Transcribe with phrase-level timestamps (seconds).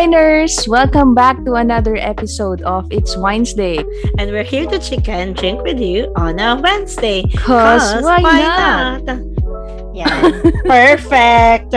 [0.00, 0.64] Winers!
[0.64, 3.84] Welcome back to another episode of It's Wednesday.
[4.16, 7.20] And we're here to chicken drink with you on a Wednesday.
[7.36, 9.04] Cause, why, why not?
[9.04, 9.20] not?
[9.92, 10.40] Yan.
[10.64, 11.76] Perfect.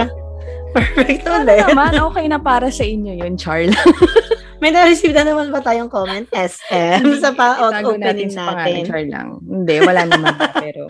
[0.71, 1.67] Perfect Ano ulit.
[1.67, 3.75] naman, okay na para sa inyo yun, Charles.
[4.63, 6.23] May na-receive na naman ba tayong comment?
[6.31, 8.83] SM sa pa-out Itago opening sa pangalan, natin.
[8.87, 9.27] Charles lang.
[9.43, 10.31] Hindi, wala naman.
[10.63, 10.87] pero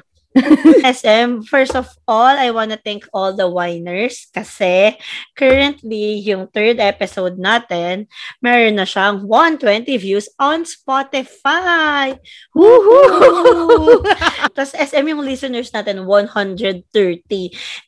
[0.82, 4.98] SM, first of all, I wanna thank all the winers kasi
[5.38, 8.10] currently, yung third episode natin,
[8.42, 12.18] meron na siyang 120 views on Spotify.
[12.58, 14.02] Woohoo!
[14.56, 16.90] Tapos SM yung listeners natin, 130.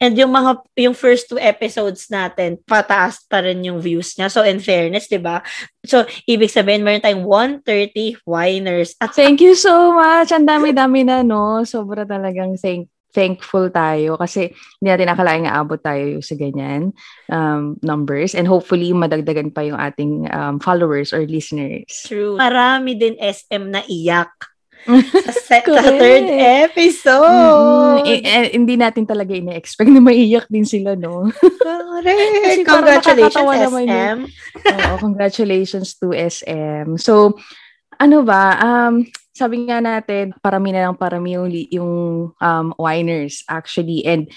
[0.02, 4.30] And yung mga, yung first two episodes natin, pataas pa rin yung views niya.
[4.30, 5.42] So, in fairness, di ba?
[5.86, 8.98] So, ibig sabihin, meron tayong 130 winers.
[9.00, 10.34] At thank you so much.
[10.36, 11.64] Ang dami-dami na, no?
[11.64, 14.52] Sobra talagang thank thankful tayo kasi
[14.84, 16.92] hindi natin akalain nga abot tayo sa ganyan
[17.32, 21.88] um, numbers and hopefully madagdagan pa yung ating um, followers or listeners.
[22.04, 22.36] True.
[22.36, 24.36] Marami din SM na iyak.
[24.86, 26.30] Sa, se- sa third
[26.70, 28.02] episode.
[28.02, 31.30] Mm, eh, eh, hindi natin talaga ina-expect na maiiyak din sila, no?
[31.42, 32.62] Correct.
[32.64, 34.18] Congratulations, SM.
[34.70, 37.02] Oo, congratulations to SM.
[37.02, 37.36] So,
[37.98, 41.94] ano ba, um, sabi nga natin, parami na lang parami yung, yung
[42.40, 44.08] um, winers actually.
[44.08, 44.32] And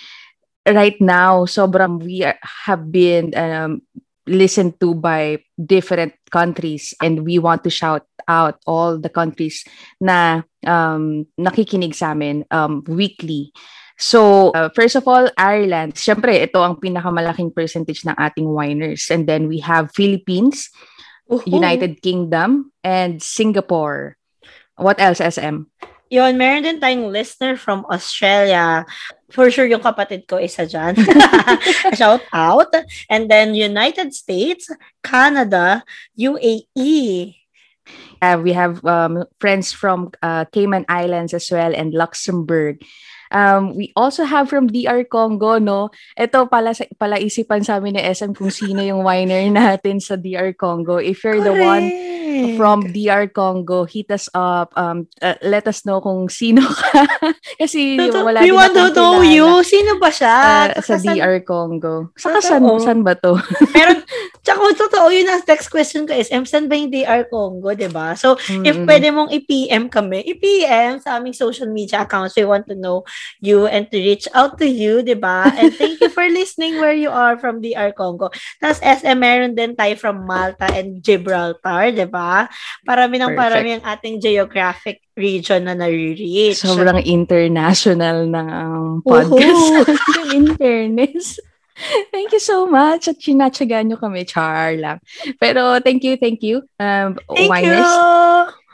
[0.66, 3.82] right now, sobrang we are, have been um,
[4.28, 9.64] listened to by different countries and we want to shout out all the countries
[9.98, 13.50] na um, nakikinig sa amin um, weekly.
[13.98, 15.98] So, uh, first of all, Ireland.
[15.98, 19.10] Siyempre, ito ang pinakamalaking percentage ng ating winers.
[19.10, 20.70] And then we have Philippines,
[21.26, 21.42] Uhu.
[21.50, 24.14] United Kingdom, and Singapore.
[24.78, 25.66] What else, SM?
[26.08, 28.88] Yun, meron din tayong listener from Australia.
[29.28, 30.96] For sure, yung kapatid ko isa dyan.
[32.00, 32.72] Shout out.
[33.12, 34.72] And then United States,
[35.04, 35.84] Canada,
[36.16, 37.36] UAE.
[38.20, 42.80] Uh, we have um, friends from uh, Cayman Islands as well and Luxembourg.
[43.30, 45.90] Um, we also have from DR Congo, no?
[46.16, 50.16] Ito pala, sa, pala isipan sa amin ni SM kung sino yung winer natin sa
[50.16, 50.96] DR Congo.
[50.96, 52.56] If you're the one Correct.
[52.56, 54.72] from DR Congo, hit us up.
[54.76, 57.04] Um, uh, let us know kung sino ka.
[57.60, 59.60] Kasi Totoo- wala We want to know you.
[59.64, 60.72] Sino ba siya?
[60.72, 62.12] uh, sa DR Congo.
[62.16, 62.78] Saka Totoo.
[62.80, 63.36] saan ba to?
[63.76, 63.92] Pero,
[64.40, 68.16] tsaka totoo, yun ang next question ko is, saan ba yung DR Congo, ba?
[68.16, 68.86] So, if Mm-mm.
[68.88, 72.36] pwede mong i-PM kami, i-PM sa aming social media accounts.
[72.38, 73.04] We want to know
[73.40, 75.50] you and to reach out to you, di ba?
[75.54, 78.30] And thank you for listening where you are from DR Congo.
[78.62, 82.46] Tapos SM, meron din tayo from Malta and Gibraltar, di ba?
[82.84, 83.42] Parami ng Perfect.
[83.42, 86.62] parami ang ating geographic region na nare-reach.
[86.62, 89.90] Sobrang international ng ang podcast.
[90.36, 91.38] In fairness.
[92.10, 94.98] Thank you so much at sinatsagaan nyo kami, Char lang.
[95.38, 96.66] Pero thank you, thank you.
[96.82, 97.86] Um, Thank winers.
[97.86, 98.67] you!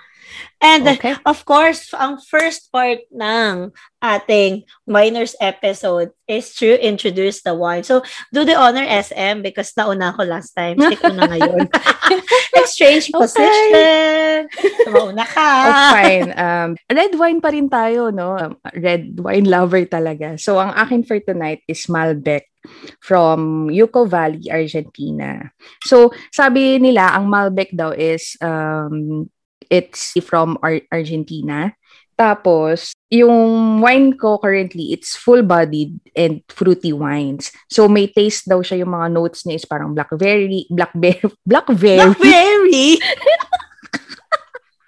[0.63, 1.15] And Okay.
[1.27, 7.85] Of course, ang first part ng ating minors episode is to introduce the wine.
[7.85, 8.01] So,
[8.33, 10.81] do the honor SM because nauna ko last time.
[10.81, 11.69] Stick ko na ngayon.
[12.61, 13.19] Exchange Okay.
[13.21, 14.49] position.
[14.89, 15.49] Mauna ka.
[15.69, 16.29] Oh, fine.
[16.37, 18.37] Um, red wine pa rin tayo, no?
[18.37, 20.37] Um, Red wine lover talaga.
[20.41, 22.49] So, ang akin for tonight is Malbec
[23.01, 25.53] from Yucco Valley, Argentina.
[25.85, 29.29] So, sabi nila, ang Malbec daw is um,
[29.71, 31.73] it's from Ar- Argentina.
[32.15, 37.51] Tapos, yung wine ko currently, it's full-bodied and fruity wines.
[37.67, 41.99] So, may taste daw siya yung mga notes niya is parang blackberry, blackberry, blackberry.
[41.99, 42.89] Blackberry.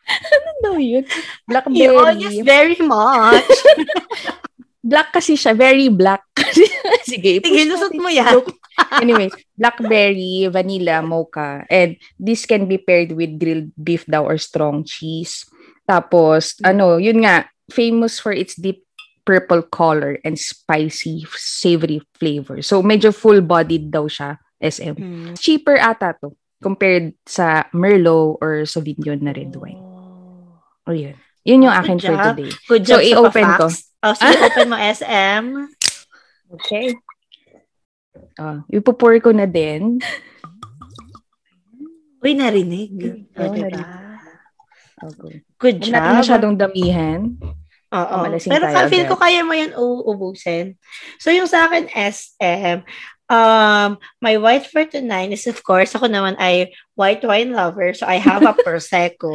[0.07, 1.03] Ano daw yun?
[1.51, 1.83] Blackberry.
[1.83, 3.43] Yun, yes, very much.
[4.87, 5.51] Black kasi siya.
[5.51, 6.23] Very black.
[7.03, 8.39] Sige, Sige, lusot mo yan.
[9.01, 11.65] Anyway, blackberry, vanilla, mocha.
[11.71, 15.45] And this can be paired with grilled beef daw or strong cheese.
[15.89, 18.85] Tapos, ano, yun nga, famous for its deep
[19.27, 22.63] purple color and spicy, savory flavor.
[22.63, 24.95] So, medyo full-bodied daw siya, SM.
[24.97, 25.33] Hmm.
[25.35, 29.83] Cheaper ata to compared sa Merlot or Sauvignon na red wine.
[30.87, 31.15] O yun.
[31.47, 32.35] Yun yung Good akin for job.
[32.35, 32.51] today.
[32.67, 33.67] Good So, job sa i-open ko.
[34.07, 35.45] Oh, sige, open mo SM.
[36.47, 36.95] Okay.
[38.37, 39.97] Oh, ipupour ko na din.
[42.21, 42.93] Uy, narinig.
[43.33, 43.65] Oo, Oh, diba?
[43.65, 43.91] narinig.
[44.97, 45.35] Okay.
[45.57, 46.21] Good Huwag natin job.
[46.21, 47.21] masyadong damihan.
[47.89, 48.17] Oo.
[48.27, 49.13] Pero tayo feel agad.
[49.13, 50.75] ko kaya mo yan u- ubusin.
[51.17, 52.81] So, yung sa akin, SM,
[53.27, 57.91] Um, my white for tonight is of course, ako naman ay white wine lover.
[57.91, 59.35] So I have a Prosecco.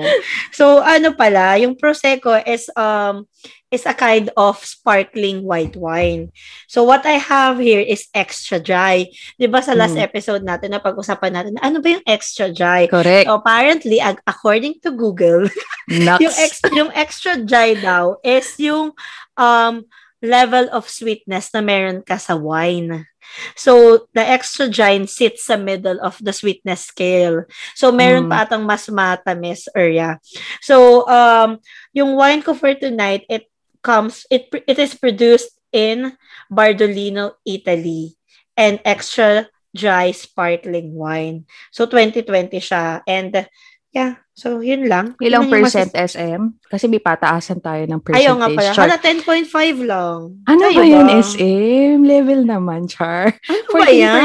[0.56, 3.28] so ano pala, yung Prosecco is um
[3.68, 6.32] is a kind of sparkling white wine.
[6.72, 9.12] So what I have here is extra dry.
[9.36, 10.08] 'Di ba sa last mm.
[10.08, 12.88] episode natin na pag-usapan natin, ano ba yung extra dry?
[12.88, 13.28] Correct.
[13.28, 15.52] So apparently according to Google,
[16.24, 18.96] yung extra yung extra dry daw is yung
[19.36, 19.84] um
[20.22, 23.11] level of sweetness na meron ka sa wine.
[23.56, 27.46] So, the extra giant sits sa middle of the sweetness scale.
[27.76, 28.32] So, meron mm.
[28.32, 30.20] pa atang mas matamis area.
[30.62, 31.60] So, um,
[31.94, 33.50] yung wine ko for tonight, it
[33.82, 36.18] comes, it, it is produced in
[36.52, 38.16] Bardolino, Italy.
[38.58, 41.48] And extra dry sparkling wine.
[41.72, 43.02] So, 2020 siya.
[43.08, 43.48] And,
[43.92, 45.14] yeah, So, yun lang.
[45.22, 46.42] Ilang yun percent masas- SM?
[46.66, 48.26] Kasi may pataasan tayo ng percentage.
[48.26, 48.70] Ayaw nga pala.
[48.74, 48.86] Char.
[48.90, 50.18] Hala, 10.5 lang.
[50.50, 51.22] Ano Ayaw ba yun, ba?
[51.22, 51.98] SM?
[52.02, 53.38] Level naman, Char.
[53.46, 53.78] Ano 14%.
[53.78, 54.18] Ba yan?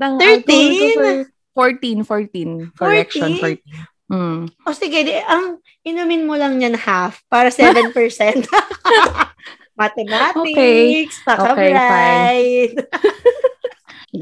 [0.00, 1.28] Ang 13?
[1.52, 2.72] 14, 14.
[2.72, 3.60] Correction, 14.
[3.60, 3.92] 14.
[4.08, 4.40] Mm.
[4.64, 7.92] O sige, di, ang inumin mo lang niyan half para 7%.
[9.80, 11.44] Mathematics, okay.
[11.52, 12.72] okay, fine.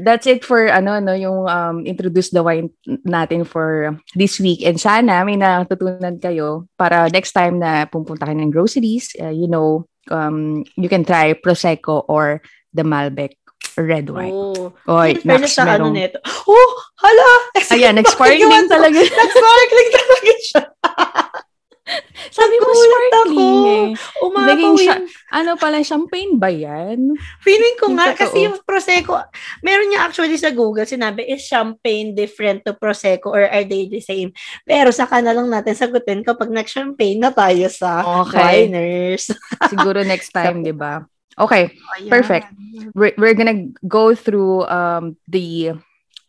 [0.01, 2.73] that's it for ano no yung um, introduce the wine
[3.05, 8.41] natin for this week and sana may natutunan kayo para next time na pupunta kayo
[8.41, 12.41] ng groceries uh, you know um, you can try prosecco or
[12.73, 13.37] the Malbec
[13.77, 14.33] red wine.
[14.33, 14.73] Oh.
[14.85, 16.21] Oy, Nax, sa ano nito.
[16.45, 17.29] Oh, hala!
[17.73, 19.01] Ayan, nag-sparkling talaga.
[19.01, 20.63] nag-sparkling talaga siya.
[22.37, 23.87] Sabi mo, sparkling eh.
[24.23, 25.03] Umapaw yung...
[25.35, 27.11] ano pala, champagne ba yan?
[27.43, 29.19] Feeling ko nga, kasi yung Prosecco,
[29.59, 33.99] meron niya actually sa Google, sinabi, is champagne different to Prosecco or are they the
[33.99, 34.31] same?
[34.63, 38.71] Pero saka na lang natin sagutin kapag nag-champagne na tayo sa okay.
[38.71, 39.27] winers.
[39.71, 41.03] Siguro next time, di ba?
[41.33, 42.47] Okay, oh, perfect.
[42.93, 45.73] We're, we're gonna go through um, the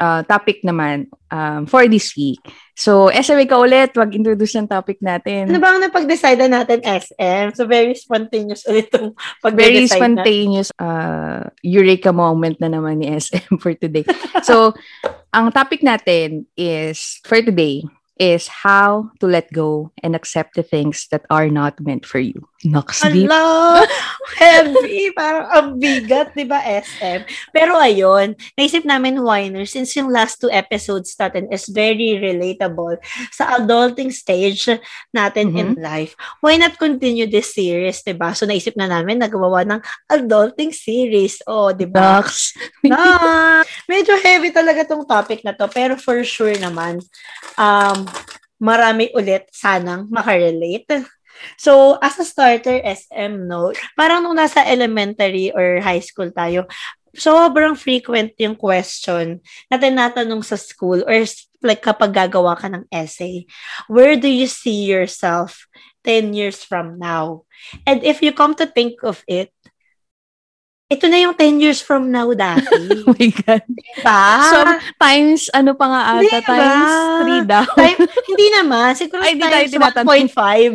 [0.04, 2.40] uh, topic naman um, for this week.
[2.76, 5.46] So, SM ka ulit, wag-introduce ng topic natin.
[5.48, 7.54] Ano ba ang napag-decide natin, SM?
[7.54, 13.56] So, very spontaneous ulit itong pag Very spontaneous uh, eureka moment na naman ni SM
[13.62, 14.04] for today.
[14.42, 14.76] so,
[15.32, 17.86] ang topic natin is, for today,
[18.18, 22.46] is how to let go and accept the things that are not meant for you.
[22.64, 23.28] Nox deep.
[24.40, 25.12] heavy.
[25.12, 27.26] Parang ang bigat, di ba, SM?
[27.52, 32.96] Pero ayun, naisip namin, Winer, since yung last two episodes natin is very relatable
[33.34, 34.70] sa adulting stage
[35.12, 35.60] natin mm-hmm.
[35.60, 38.32] in life, why not continue this series, di ba?
[38.32, 41.44] So, naisip na namin, nagawa ng adulting series.
[41.44, 42.00] Oh, di ba?
[42.24, 42.56] Nox.
[43.84, 47.02] medyo heavy talaga tong topic na to, pero for sure naman,
[47.60, 48.03] um,
[48.60, 51.04] marami ulit sanang makarelate.
[51.58, 56.70] So, as a starter SM note, parang nung nasa elementary or high school tayo,
[57.14, 59.38] sobrang frequent yung question
[59.70, 61.26] na tinatanong sa school or
[61.62, 63.46] like kapag gagawa ka ng essay.
[63.86, 65.66] Where do you see yourself
[66.04, 67.48] 10 years from now?
[67.86, 69.54] And if you come to think of it,
[70.84, 72.68] ito na yung 10 years from now dati.
[73.08, 73.64] oh my God.
[73.64, 74.24] Diba?
[74.52, 74.58] So,
[75.00, 76.28] times, ano pa nga ata?
[76.28, 76.40] Diba?
[76.44, 76.92] Times
[77.48, 77.64] 3 daw.
[77.72, 78.88] Time, hindi naman.
[78.92, 80.04] Siguro Ay, times 1.5.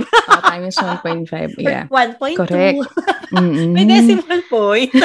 [0.10, 1.62] oh, times 1.5.
[1.62, 1.86] Yeah.
[1.88, 2.38] 1.2.
[2.38, 2.80] Correct.
[3.30, 3.78] Mm-hmm.
[3.78, 4.90] May decimal point.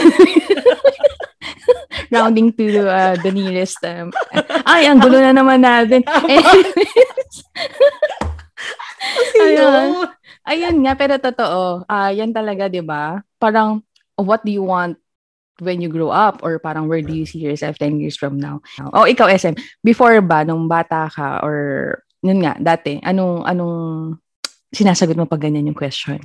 [2.08, 3.76] Rounding to uh, the nearest.
[3.84, 4.16] Um,
[4.64, 6.00] ay, ang gulo na naman natin.
[9.44, 10.08] ayun.
[10.48, 11.84] Ayun nga, pero totoo.
[11.84, 13.20] Uh, yan talaga, di ba?
[13.36, 13.84] Parang,
[14.16, 14.98] what do you want
[15.62, 18.62] when you grow up or parang where do you see yourself 10 years from now?
[18.92, 19.54] Oh, ikaw SM,
[19.86, 23.76] before ba nung bata ka or yun nga dati, anong anong
[24.74, 26.18] sinasagot mo pag ganyan yung question?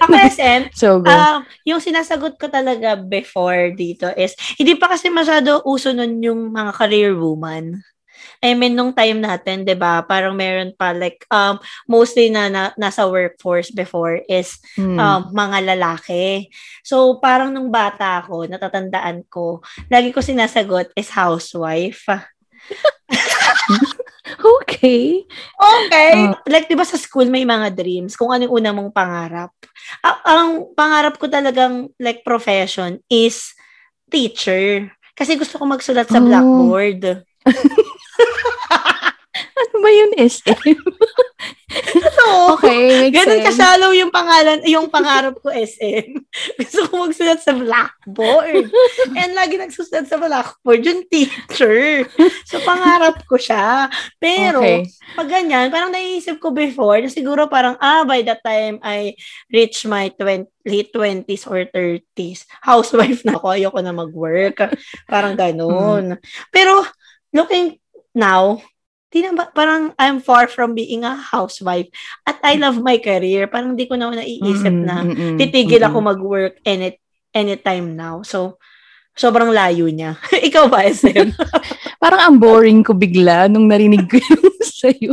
[0.00, 1.12] Ako SM, so, go.
[1.12, 6.56] Um, yung sinasagot ko talaga before dito is, hindi pa kasi masyado uso nun yung
[6.56, 7.84] mga career woman.
[8.38, 11.58] I mean, nung time natin, di ba, parang meron pa like, um,
[11.90, 14.94] mostly na, na nasa workforce before is hmm.
[14.98, 16.46] um, mga lalaki.
[16.86, 19.58] So, parang nung bata ako, natatandaan ko,
[19.90, 22.06] lagi ko sinasagot is housewife.
[24.62, 25.24] okay.
[25.58, 26.14] Okay.
[26.14, 28.14] Uh, like, di ba sa school may mga dreams?
[28.14, 29.50] Kung ano yung una mong pangarap.
[30.06, 33.50] A- ang pangarap ko talagang like profession is
[34.06, 34.94] teacher.
[35.18, 36.26] Kasi gusto ko magsulat sa oh.
[36.26, 37.26] blackboard.
[39.58, 40.78] ano ba yun, SM?
[42.28, 42.56] Oo.
[42.58, 43.48] okay, makes Ganun sense.
[43.54, 46.16] kasalaw yung pangalan, yung pangarap ko SM.
[46.58, 48.66] Gusto ko magsulat sa blackboard.
[49.14, 52.08] And lagi nagsusulat sa blackboard yung teacher.
[52.48, 53.86] So, pangarap ko siya.
[54.18, 54.88] Pero, Okay.
[55.14, 59.14] pag ganyan, parang naiisip ko before, na siguro parang, ah, by the time I
[59.52, 64.72] reach my 20, late 20s or 30s, housewife na ako, ayoko na mag-work.
[65.06, 66.16] Parang ganun.
[66.50, 66.82] Pero,
[67.30, 67.76] looking
[68.14, 68.60] now,
[69.08, 71.88] di na ba, parang I'm far from being a housewife.
[72.28, 73.48] At I love my career.
[73.48, 75.90] Parang di ko na naiisip Mm-mm, na mm-mm, titigil mm-mm.
[75.92, 76.96] ako mag-work any,
[77.32, 78.20] anytime now.
[78.20, 78.60] So,
[79.16, 80.20] sobrang layo niya.
[80.48, 81.34] Ikaw ba, SM?
[82.02, 84.44] Parang ang boring ko bigla nung narinig ko yung
[84.78, 85.12] sa'yo.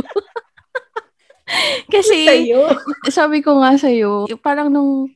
[1.86, 2.74] Kasi, Sa'yo.
[3.06, 5.14] sabi ko nga sa'yo, parang nung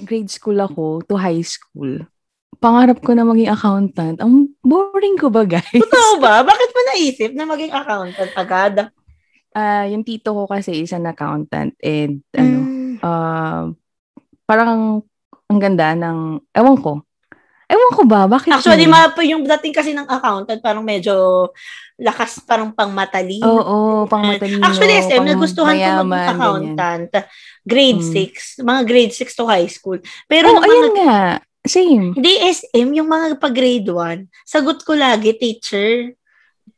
[0.00, 2.00] grade school ako to high school,
[2.66, 4.18] pangarap ko na maging accountant.
[4.18, 5.70] Ang boring ko ba, guys?
[5.70, 6.42] Totoo ba?
[6.42, 8.74] Bakit mo naisip na maging accountant agad?
[9.54, 12.94] Ah, yung tito ko kasi is an accountant and ano, Mm.
[13.00, 13.64] ah,
[14.44, 15.00] parang
[15.46, 17.06] ang ganda ng, ewan ko.
[17.66, 18.26] Ewan ko ba?
[18.26, 18.50] Bakit?
[18.52, 21.50] Actually, ma yung dating kasi ng accountant, parang medyo
[21.98, 23.42] lakas, parang pang matalino.
[23.42, 24.62] Oo, pang matalino.
[24.62, 26.30] Actually, SM, pang nagustuhan ko maging ganyan.
[26.30, 27.10] accountant.
[27.66, 28.12] Grade Mm.
[28.12, 28.62] 6.
[28.62, 29.98] Mga grade 6 to high school.
[30.30, 31.42] Pero Oh, ayan nga.
[31.66, 32.14] Same.
[32.14, 36.14] Hindi SM, yung mga pag grade 1, sagot ko lagi, teacher.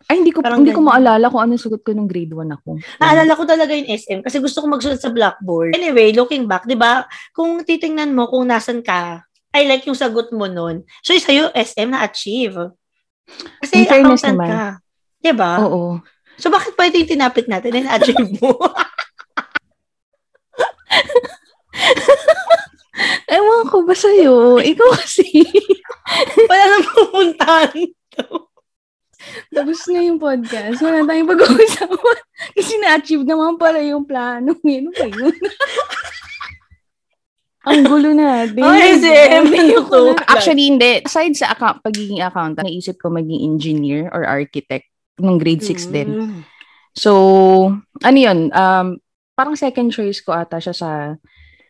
[0.08, 1.04] Ay, hindi ko Parang hindi ko ganyan.
[1.04, 2.80] maalala kung anong sagot ko nung grade 1 ako.
[2.96, 5.76] Naalala ko talaga yung SM kasi gusto ko magsulat sa blackboard.
[5.76, 9.20] Anyway, looking back, di ba, kung titingnan mo kung nasan ka,
[9.52, 10.84] I like yung sagot mo nun.
[11.00, 12.72] So, sa'yo, SM na-achieve.
[13.60, 14.48] Kasi In fairness accountant naman.
[14.48, 14.64] ka.
[15.18, 15.52] Di ba?
[15.60, 16.00] Oo.
[16.36, 18.56] So, bakit pa ito yung tinapik natin na na-achieve mo?
[23.28, 24.56] Ewan ko ba sa'yo?
[24.56, 25.44] Ikaw kasi.
[26.50, 27.92] Wala nang pupuntahan.
[29.52, 30.80] Tapos na yung podcast.
[30.80, 32.18] Wala tayong pag-uusapan.
[32.56, 34.56] Kasi na-achieve naman pala yung plano.
[34.56, 35.36] Ano ba yun?
[37.68, 38.64] Ang gulo natin.
[38.64, 40.16] Ay, SM, Ayoko ano to?
[40.16, 40.24] na.
[40.32, 41.04] Actually, hindi.
[41.04, 44.88] Aside sa account, pagiging accountant, naisip ko maging engineer or architect
[45.20, 46.08] nung grade 6 din.
[46.08, 46.40] Mm.
[46.96, 47.12] So,
[48.00, 48.48] ano yun?
[48.56, 49.02] Um,
[49.36, 50.90] parang second choice ko ata siya sa,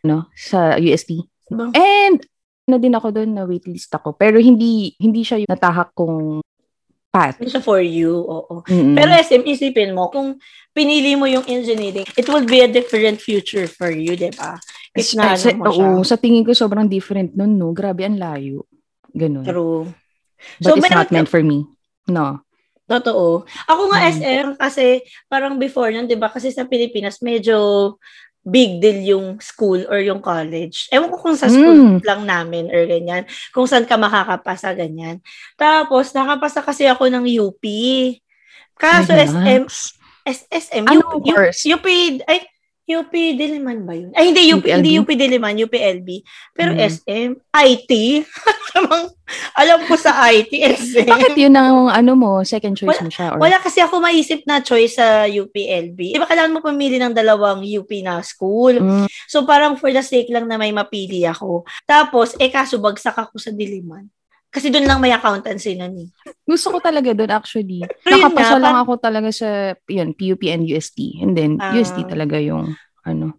[0.05, 1.27] ano, sa UST.
[1.49, 2.19] Ba- And,
[2.65, 4.13] na din ako doon na waitlist ako.
[4.13, 6.45] Pero hindi, hindi siya yung natahak kong
[7.09, 7.41] path.
[7.41, 8.61] Hindi siya for you, oo.
[8.69, 8.93] Mm-mm.
[8.93, 10.37] Pero SM, isipin mo, kung
[10.69, 14.61] pinili mo yung engineering, it will be a different future for you, di ba?
[14.93, 15.89] If na sa, ano mo siya.
[15.89, 17.73] oo, sa tingin ko sobrang different nun, no?
[17.73, 18.69] Grabe, ang layo.
[19.09, 19.41] Ganun.
[19.41, 19.89] True.
[20.61, 21.65] But it's meron not meant for me.
[22.05, 22.45] No.
[22.85, 23.45] Totoo.
[23.69, 24.09] Ako nga Mm.
[24.09, 24.85] SM kasi
[25.25, 26.25] parang before nun, 'di ba?
[26.25, 27.97] Kasi sa Pilipinas medyo
[28.49, 30.89] big deal yung school or yung college.
[30.89, 32.01] Ewan ko kung sa school Mm.
[32.03, 33.23] lang namin or ganyan.
[33.53, 35.21] Kung saan ka makakapasa, ganyan.
[35.55, 37.63] Tapos, nakapasa kasi ako ng UP.
[38.75, 39.63] Kaso Ay, SM.
[39.69, 41.65] S- SM, Anong UP, course?
[41.65, 41.85] UP,
[42.25, 42.45] ay,
[42.89, 44.09] UP Diliman ba yun?
[44.17, 44.75] Ay, hindi, UP, UPLB?
[44.75, 46.09] hindi UP Diliman, UPLB.
[46.51, 46.81] Pero Mm.
[46.81, 47.29] SM,
[47.69, 47.91] IT.
[49.53, 51.05] Alam ko sa IT, SM.
[51.05, 53.37] Bakit yun ang ano mo, second choice mo siya?
[53.37, 56.17] Or, Wala kasi ako maisip na choice sa UPLB.
[56.17, 58.73] Di ba kailangan mo pumili ng dalawang UP na school?
[58.75, 61.61] Mm, So parang for the sake lang na may mapili ako.
[61.85, 64.09] Tapos, eh kaso bagsak ako sa Diliman.
[64.49, 66.09] Kasi doon lang may accountancy nun eh.
[66.41, 67.85] gusto ko talaga doon actually.
[68.01, 71.21] Pero Nakapasa nga, lang ako talaga sa, yun, PUP and UST.
[71.21, 71.77] And then, Ah.
[71.77, 72.73] UST talaga yung,
[73.05, 73.37] ano.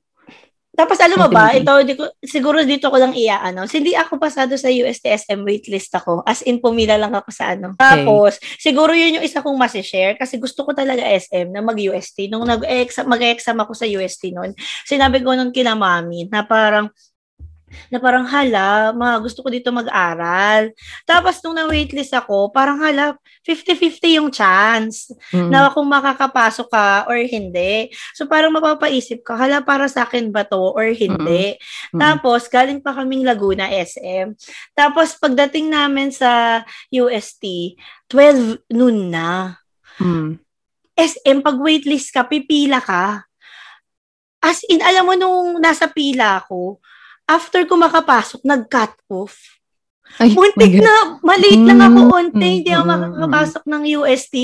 [0.71, 3.75] Tapos alam mo ba, ito, di ko, siguro dito ko lang i-announce.
[3.76, 6.25] Hindi ako pasado sa USTSM waitlist ako.
[6.25, 7.75] As in, pumila lang ako sa ano.
[7.76, 12.33] Tapos, siguro yun yung isa kong masishare kasi gusto ko talaga SM na mag-UST.
[12.33, 16.88] Nung nag-exam, mag-exam ako sa UST noon, sinabi ko nun kila mami na parang,
[17.88, 20.75] na parang hala, mga gusto ko dito mag-aral.
[21.08, 25.49] Tapos nung na-waitlist ako, parang hala, 50-50 yung chance Mm.
[25.49, 27.88] na kung makakapasok ka or hindi.
[28.12, 31.56] So parang mapapaisip ka, hala para sa akin ba to or hindi.
[31.94, 31.99] Mm.
[31.99, 34.37] Tapos galing pa kaming Laguna SM.
[34.76, 37.76] Tapos pagdating namin sa UST,
[38.10, 39.56] 12 noon na.
[40.02, 40.37] Mm.
[41.00, 43.25] SM, pag waitlist ka, pipila ka.
[44.40, 46.80] As in, alam mo nung nasa pila ako,
[47.30, 49.38] after ko makapasok, nag-cut off.
[50.18, 54.37] Ay, Muntik na, maliit lang ako Mm, unti, mm, hindi ako mm, makakapasok ng UST.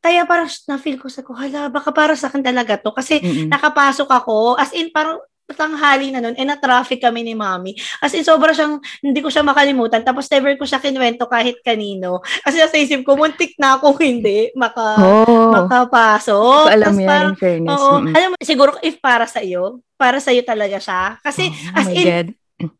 [0.00, 2.96] Kaya parang na-feel ko sa ko, hala, baka para sa akin talaga to.
[2.96, 3.52] Kasi Mm-mm.
[3.52, 5.20] nakapasok ako, as in parang
[5.54, 7.78] tanghali na nun, eh na-traffic kami ni mami.
[8.02, 10.02] As in, sobra siyang, hindi ko siya makalimutan.
[10.02, 12.18] Tapos never ko siya kinwento kahit kanino.
[12.42, 16.66] Kasi nasa isip ko, muntik na ako hindi maka, Oh, makapasok.
[16.66, 17.78] alam Tapos mo yan, parang, in fairness.
[17.78, 21.22] oo, alam mo, siguro if para sa iyo, para sa iyo talaga siya.
[21.22, 22.28] Kasi oh, as my in, God.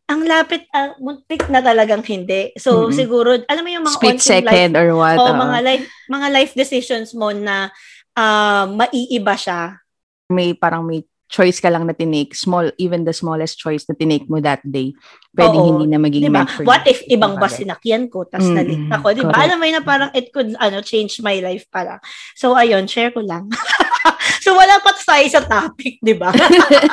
[0.09, 2.51] ang lapit, ang muntik na talagang hindi.
[2.59, 2.95] So, Mm-mm.
[2.97, 5.15] siguro, alam mo yung mga Split onting life, second or what?
[5.15, 5.37] o oo.
[5.37, 7.71] mga life, mga life decisions mo na
[8.17, 9.79] uh, maiiba siya.
[10.27, 14.27] May parang may choice ka lang na tinake, small, even the smallest choice na tinake
[14.31, 14.95] mo that day,
[15.35, 15.67] pwedeng Oo.
[15.75, 16.43] hindi na maging Diba?
[16.43, 17.43] meant for What if ibang Bagay.
[17.43, 19.35] bus sinakyan ko, tas Mm, nalit ako, di ba?
[19.35, 21.99] Alam mo na parang it could ano change my life pala.
[22.39, 23.51] So, ayun, share ko lang.
[24.43, 26.31] so, wala pa tayo sa topic, di ba?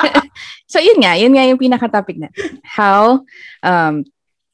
[0.71, 1.15] so, yun nga.
[1.15, 2.29] Yun nga yung pinaka-topic na.
[2.67, 3.23] How
[3.63, 4.03] um,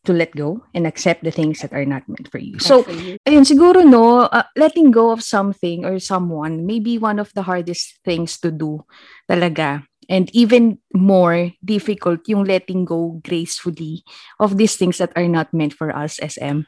[0.05, 2.57] to let go and accept the things that are not meant for you.
[2.57, 2.83] So,
[3.27, 7.43] ayun, siguro no, uh, letting go of something or someone may be one of the
[7.43, 8.81] hardest things to do
[9.29, 9.85] talaga.
[10.09, 14.01] And even more difficult yung letting go gracefully
[14.41, 16.65] of these things that are not meant for us, SM.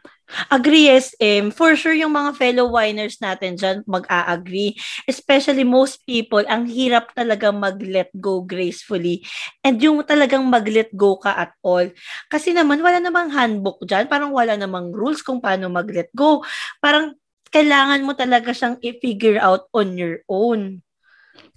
[0.49, 1.51] Agree, SM.
[1.51, 4.77] For sure, yung mga fellow winers natin dyan mag-a-agree.
[5.05, 9.21] Especially most people, ang hirap talaga mag-let go gracefully.
[9.61, 11.89] And yung talagang mag-let go ka at all.
[12.31, 14.07] Kasi naman, wala namang handbook dyan.
[14.07, 16.41] Parang wala namang rules kung paano mag-let go.
[16.79, 17.13] Parang
[17.53, 20.81] kailangan mo talaga siyang i-figure out on your own.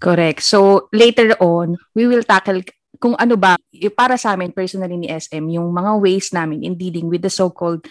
[0.01, 0.45] Correct.
[0.45, 2.61] So, later on, we will tackle
[2.97, 3.61] kung ano ba,
[3.93, 7.85] para sa amin, personally ni SM, yung mga ways namin in dealing with the so-called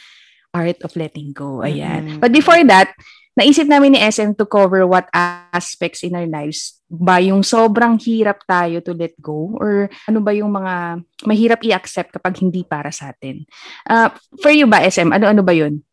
[0.50, 1.62] art of letting go.
[1.62, 2.18] Ayan.
[2.18, 2.20] Mhm.
[2.24, 2.96] But before that,
[3.36, 8.48] naisip namin ni SM to cover what aspects in our lives ba yung sobrang hirap
[8.48, 13.12] tayo to let go or ano ba yung mga mahirap i-accept kapag hindi para sa
[13.12, 13.44] atin.
[13.84, 14.08] Uh,
[14.40, 15.12] for you ba, SM?
[15.12, 15.84] Ano-ano ba yun?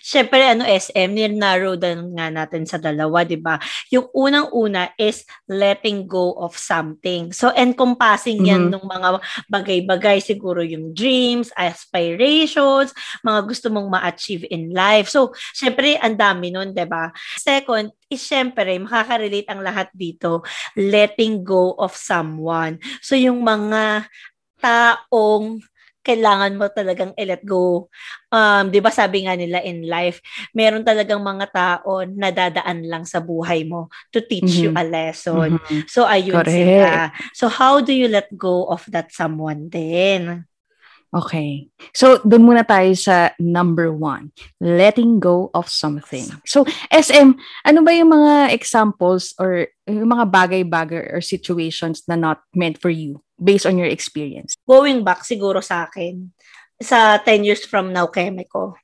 [0.00, 3.58] Siyempre, ano, SM, nirnarrow down nga natin sa dalawa, di ba?
[3.92, 7.32] Yung unang-una is letting go of something.
[7.32, 8.72] So, encompassing yan Mhm.
[8.76, 9.08] ng mga
[9.48, 15.08] bagay-bagay, siguro yung dreams, aspirations, mga gusto mong ma-achieve in life.
[15.08, 17.12] So, siyempre, ang dami nun, di ba?
[17.36, 20.44] Second, is siyempre, makaka-relate ang lahat dito,
[20.76, 22.78] letting go of someone.
[23.00, 24.06] So, yung mga
[24.60, 25.60] taong
[26.04, 27.88] kailangan mo talagang i-let go
[28.28, 30.20] um, 'di ba sabi nga nila in life,
[30.52, 34.78] meron talagang mga tao na dadaan lang sa buhay mo to teach you Mhm.
[34.78, 35.48] a lesson.
[35.56, 35.88] Mhm.
[35.88, 36.46] So ayun Correct.
[36.46, 37.10] sila.
[37.32, 40.44] So how do you let go of that someone then?
[41.14, 41.70] Okay.
[41.94, 46.26] So, doon muna tayo sa number one, letting go of something.
[46.42, 52.42] So, SM, ano ba yung mga examples or yung mga bagay-bagay or situations na not
[52.50, 54.58] meant for you based on your experience?
[54.66, 56.34] Going back siguro sa akin,
[56.82, 58.74] sa 10 years from now, keme ko,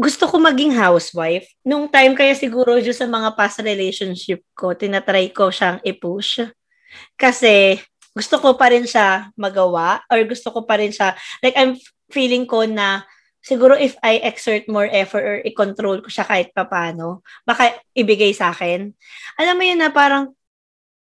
[0.00, 1.44] gusto ko maging housewife.
[1.60, 6.40] Nung time kaya siguro dyan sa mga past relationship ko, tinatry ko siyang i-push.
[7.20, 7.76] Kasi
[8.18, 11.78] gusto ko pa rin siya magawa or gusto ko pa rin siya, like I'm
[12.10, 13.06] feeling ko na
[13.38, 18.50] siguro if I exert more effort or i-control ko siya kahit papano, baka ibigay sa
[18.50, 18.90] akin.
[19.38, 20.34] Alam mo yun na parang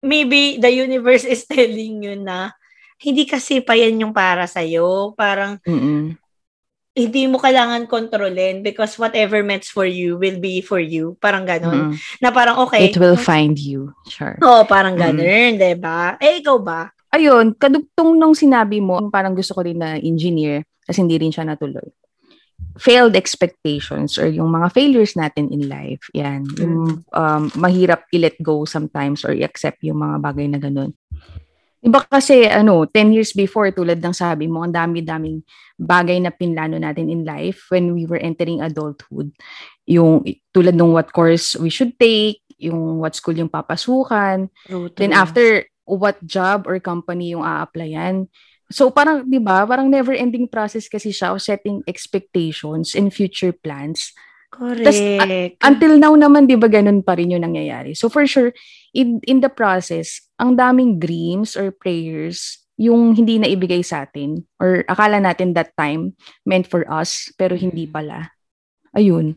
[0.01, 2.57] maybe the universe is telling you na
[3.03, 5.13] hindi kasi pa yan yung para sa'yo.
[5.19, 6.15] Parang Mm-mm.
[6.93, 11.19] hindi mo kailangan kontrolin because whatever meant for you will be for you.
[11.19, 11.93] Parang ganon.
[11.93, 11.99] Mm-mm.
[12.23, 12.91] Na parang okay.
[12.91, 13.91] It will find you.
[14.07, 14.39] Sure.
[14.39, 16.15] Oo, parang ganun, 'di ba?
[16.23, 16.95] Eh, ikaw ba?
[17.13, 21.45] Ayun, kadugtong nung sinabi mo, parang gusto ko rin na engineer kasi hindi rin siya
[21.45, 21.85] natuloy.
[22.81, 26.09] Failed expectations or yung mga failures natin in life.
[26.17, 26.49] Yan.
[26.57, 30.97] Yung um, mahirap i-let go sometimes or i-accept yung mga bagay na ganun.
[31.83, 35.43] Iba kasi, ano, 10 years before, tulad ng sabi mo, ang dami-daming
[35.75, 39.35] bagay na pinlano natin in life when we were entering adulthood.
[39.91, 40.23] Yung
[40.55, 44.47] tulad ng what course we should take, yung what school yung papasukan,
[44.95, 48.29] Then after, what job or company yung a-applyan.
[48.73, 54.17] So parang, di ba, parang never-ending process kasi siya of setting expectations and future plans.
[54.53, 54.85] Correct.
[55.65, 57.97] Until now naman, di ba, ganun pa rin yung nangyayari.
[57.97, 58.53] So for sure,
[58.93, 64.45] in, in the process, ang daming dreams or prayers yung hindi na ibigay sa atin
[64.57, 66.17] or akala natin that time
[66.49, 68.33] meant for us pero hindi pala.
[68.97, 69.37] Ayun.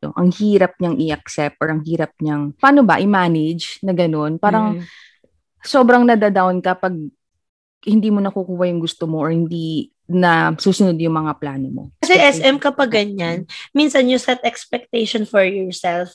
[0.00, 4.36] So, ang hirap niyang i-accept or ang hirap niyang, paano ba, i-manage na ganun.
[4.36, 4.84] Parang, Mm.
[5.66, 6.94] Sobrang nadadown ka pag
[7.86, 11.82] hindi mo nakukuha yung gusto mo or hindi na susunod yung mga plano mo.
[11.98, 13.42] Kasi SM kapag ganyan,
[13.74, 16.14] minsan you set expectation for yourself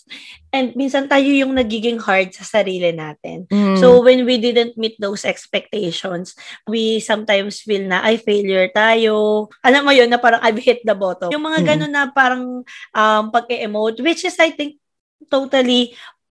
[0.56, 3.52] and minsan tayo yung nagiging hard sa sarili natin.
[3.52, 3.76] Mm.
[3.84, 6.40] So when we didn't meet those expectations,
[6.72, 9.48] we sometimes feel na ay failure tayo.
[9.60, 11.28] Alam mo yun na parang I've hit the bottom.
[11.36, 11.68] Yung mga Mm.
[11.68, 12.64] ganun na parang
[12.96, 14.80] um, pag-emote, which is I think
[15.28, 15.92] totally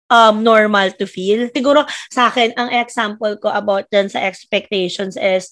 [0.09, 1.49] um, normal to feel.
[1.51, 5.49] Siguro sa akin, ang example ko about dyan sa expectations is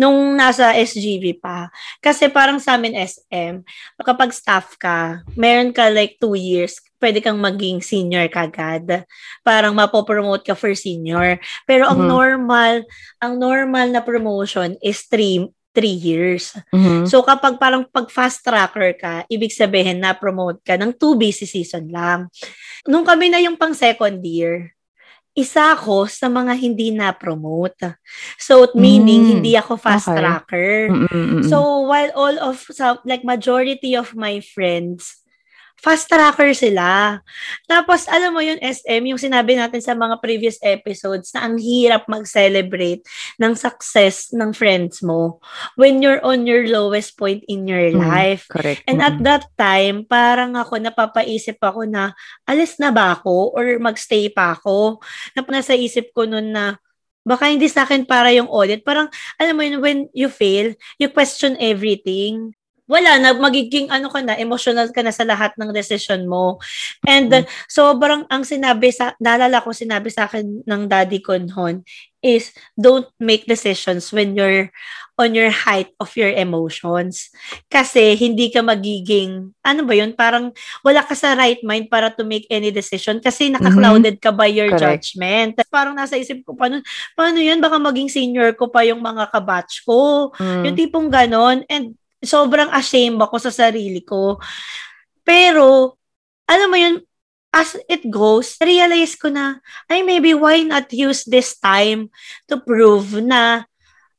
[0.00, 1.68] nung nasa SGV pa.
[2.00, 3.60] Kasi parang sa amin SM,
[4.00, 9.04] kapag staff ka, meron ka like two years, pwede kang maging senior kagad.
[9.44, 11.36] Parang mapopromote ka for senior.
[11.68, 12.08] Pero ang Mhm.
[12.08, 12.74] normal,
[13.20, 15.44] ang normal na promotion is three
[15.76, 16.56] three years.
[16.72, 17.04] Mhm.
[17.04, 21.44] So kapag parang pag fast tracker ka, ibig sabihin na promote ka ng two busy
[21.44, 22.32] season lang.
[22.88, 24.72] Nung kami na yung pang second year,
[25.36, 27.92] isa ako sa mga hindi na-promote.
[28.40, 30.16] So meaning Mm, hindi ako fast okay.
[30.24, 30.72] tracker.
[30.88, 31.44] Mm.
[31.44, 32.64] So while all of
[33.04, 35.20] like majority of my friends
[35.76, 37.20] fast tracker sila.
[37.68, 42.08] Tapos alam mo yun SM, yung sinabi natin sa mga previous episodes na ang hirap
[42.10, 43.04] mag-celebrate
[43.38, 45.38] ng success ng friends mo
[45.76, 48.00] when you're on your lowest point in your Mm.
[48.02, 48.48] life.
[48.48, 48.82] correct.
[48.88, 52.16] And at Mm, that time, parang ako napapaisip ako na
[52.48, 54.98] alis na ba ako or magstay pa ako?
[55.36, 56.76] Na nasa isip ko nun na
[57.26, 58.86] baka hindi sa akin para yung audit.
[58.86, 60.70] Parang, alam mo yun, when you fail,
[61.02, 62.54] you question everything.
[62.86, 66.62] Wala na, magiging ano ka na, emotional ka na sa lahat ng decision mo.
[67.02, 71.82] And uh, sobrang ang sinabi sa, naalala ko sinabi sa akin ng daddy ko noon
[72.26, 74.70] is don't make decisions when you're
[75.16, 77.32] on your height of your emotions.
[77.72, 80.52] Kasi hindi ka magiging, ano ba yun, parang
[80.84, 84.68] wala ka sa right mind para to make any decision kasi naka-clouded ka by your
[84.68, 85.08] Correct.
[85.08, 85.56] judgment.
[85.72, 86.84] Parang nasa isip ko, paano,
[87.16, 87.62] paano yun?
[87.64, 90.30] Baka maging senior ko pa yung mga kabatch ko.
[90.36, 90.62] mm.
[90.68, 91.64] Yung tipong ganon.
[91.72, 94.40] And sobrang ashamed ako sa sarili ko.
[95.26, 95.98] Pero,
[96.46, 97.02] alam mo yun,
[97.56, 102.12] as it goes, realize ko na, ay maybe why not use this time
[102.46, 103.64] to prove na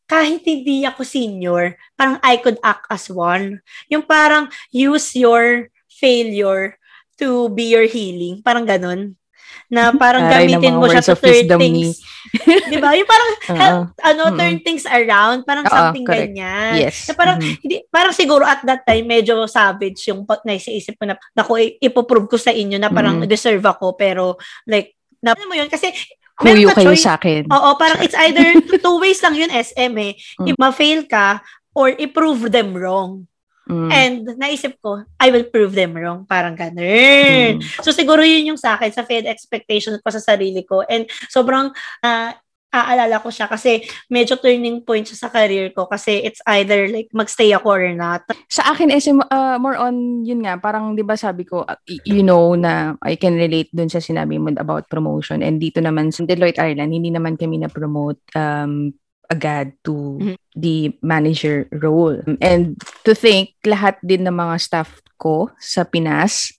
[0.07, 3.59] kahit hindi ako senior, parang I could act as one.
[3.91, 6.79] Yung parang use your failure
[7.19, 8.39] to be your healing.
[8.39, 9.19] Parang ganon.
[9.67, 11.99] Na parang Taray ng gamitin mo siya to turn things.
[12.71, 12.95] Di ba?
[12.95, 13.55] Yung parang Oo.
[13.55, 14.39] help, ano, Mm-mm.
[14.39, 15.43] turn things around.
[15.43, 16.31] Parang Oo, something correct.
[16.31, 16.73] ganyan.
[16.79, 17.07] Yes.
[17.07, 17.55] Na parang, Mhm.
[17.59, 22.27] hindi, parang siguro at that time, medyo savage yung naisiisip ko na, naku, i- ipoprove
[22.27, 23.27] ko sa inyo na parang Mm.
[23.27, 23.95] deserve ako.
[23.95, 25.91] Pero, like, na, alam mo yun, kasi,
[26.37, 27.03] ka kayo choice.
[27.03, 27.49] sa akin.
[27.49, 28.43] Oo, parang it's either
[28.79, 30.13] two ways lang yun, SM eh.
[30.37, 30.47] Mm.
[30.47, 33.27] If ma-fail ka, or i-prove them wrong.
[33.67, 33.91] Mm.
[33.91, 36.23] And naisip ko, I will prove them wrong.
[36.25, 37.59] Parang ganun.
[37.59, 37.83] Mm.
[37.83, 40.87] So siguro yun yung sa akin, sa failed expectation ko sa sarili ko.
[40.87, 42.31] And sobrang ah,
[42.71, 47.07] aalala ko siya kasi medyo turning point siya sa career ko kasi it's either like
[47.15, 48.27] magstay ako or not.
[48.51, 52.03] Sa akin, SM, uh, more on, yun nga, parang, di ba sabi ko, uh, y-
[52.03, 55.41] you know, na I can relate dun sa sinabi mo about promotion.
[55.41, 58.91] And dito naman, sa Deloitte Ireland, hindi naman kami na-promote um,
[59.27, 60.35] agad to Mhm.
[60.55, 62.19] the manager role.
[62.39, 66.55] And to think, lahat din ng mga staff ko sa Pinas,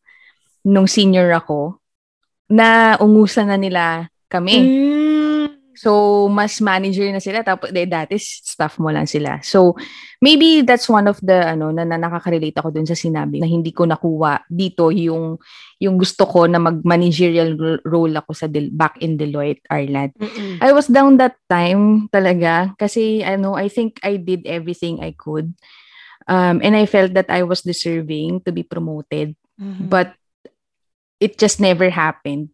[0.62, 1.80] nung senior ako,
[2.48, 3.84] na ungusan na nila
[4.28, 4.56] kami.
[4.56, 5.27] Mm.
[5.78, 7.46] So, mas manager na sila.
[7.46, 9.38] Tapos, de, dati, staff mo lang sila.
[9.46, 9.78] So,
[10.18, 13.70] maybe that's one of the, ano, na, na nakaka-relate ako dun sa sinabi na hindi
[13.70, 15.38] ko nakuha dito yung,
[15.78, 20.18] yung gusto ko na mag-managerial ro- role ako sa Del- back in Deloitte, Ireland.
[20.18, 20.58] Mm-mm.
[20.58, 25.54] I was down that time talaga kasi, ano, I think I did everything I could.
[26.26, 29.90] Um, and I felt that I was deserving to be promoted Mhm.
[29.90, 30.14] but
[31.18, 32.50] it just never happened.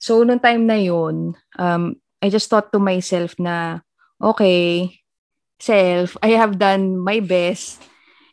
[0.00, 3.82] So, nung time na yun, um, I just thought to myself na,
[4.22, 4.94] okay,
[5.58, 7.82] self, I have done my best.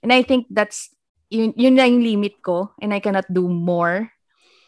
[0.05, 0.93] And I think that's,
[1.33, 4.13] yun, yun na yung limit ko and I cannot do more.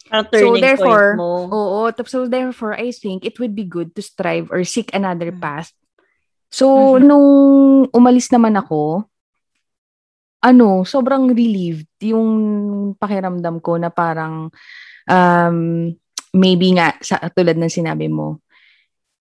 [0.09, 1.29] Parang turning therefore, point mo.
[1.53, 1.79] Oo,
[2.09, 5.39] so therefore, I think it would be good to strive or seek another Mm.
[5.39, 5.71] path.
[6.51, 7.07] So, Mhm.
[7.07, 7.27] nung
[7.95, 9.05] umalis naman ako,
[10.41, 12.27] ano, sobrang relieved yung
[12.97, 14.49] pakiramdam ko na parang
[15.07, 15.57] um,
[16.33, 18.41] maybe nga, sa, tulad ng sinabi mo,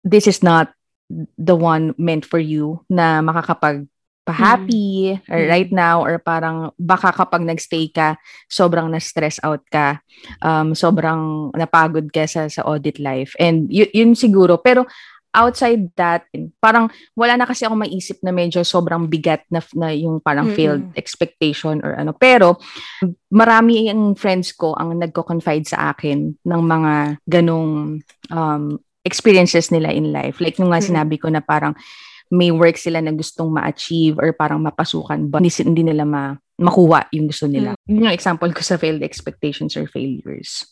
[0.07, 0.71] this is not
[1.35, 3.91] the one meant for you na makakapag
[4.27, 5.51] pa-happy or Mm.
[5.51, 8.19] right now or parang baka kapag nagstay ka
[8.51, 10.03] sobrang na-stress out ka
[10.43, 13.39] um, sobrang napagod ka sa, sa audit life.
[13.39, 14.59] And y- yun siguro.
[14.59, 14.83] Pero
[15.31, 16.27] outside that,
[16.59, 20.59] parang wala na kasi ako maisip na medyo sobrang bigat na, na yung parang Mm-mm.
[20.59, 22.11] failed expectation or ano.
[22.11, 22.59] Pero
[23.31, 28.01] marami ang friends ko ang nagko-confide sa akin ng mga ganong
[28.35, 28.65] um,
[29.07, 30.43] experiences nila in life.
[30.43, 30.89] Like nung nga Mm.
[30.91, 31.79] sinabi ko na parang
[32.27, 37.07] may work sila na gustong ma-achieve or parang mapasukan but hindi, hindi nila ma makuha
[37.15, 37.79] yung gusto nila.
[37.87, 40.67] Yun yung example ko sa failed expectations or failures.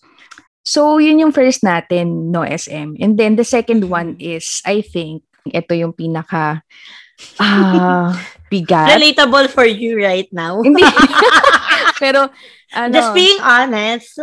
[0.64, 2.97] So, yun yung first natin, no SM.
[2.97, 6.64] And then the second one is, I think, ito yung pinaka
[7.37, 8.16] ah
[8.51, 8.97] bigat.
[8.97, 10.64] Relatable for you right now.
[10.64, 10.81] Hindi.
[12.03, 12.33] Pero,
[12.73, 14.16] ano, Just being honest.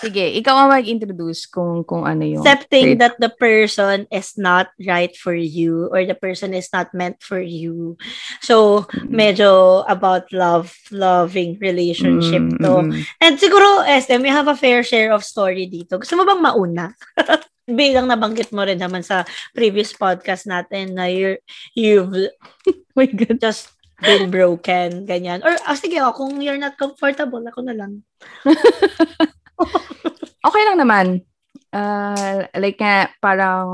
[0.00, 3.00] Sige, ikaw ang mag-introduce kung, kung ano yung accepting third.
[3.04, 7.38] that the person is not right for you or the person is not meant for
[7.40, 7.96] you.
[8.40, 9.12] So, Mm.
[9.12, 9.50] medyo
[9.86, 12.72] about love, loving relationship Mm, to.
[12.88, 13.00] mm.
[13.20, 16.00] And siguro, SM, we have a fair share of story dito.
[16.00, 16.86] Gusto mo bang mauna?
[17.68, 21.36] Bilang nabanggit mo rin naman sa previous podcast natin na you're,
[21.76, 22.32] you've
[22.96, 23.36] my God.
[23.38, 23.68] Just
[24.00, 25.42] been broken, ganyan.
[25.44, 28.06] Or, oh, sige, oh, kung you're not comfortable, ako na lang.
[30.46, 31.06] okay lang naman.
[31.68, 33.68] Uh, like nga, parang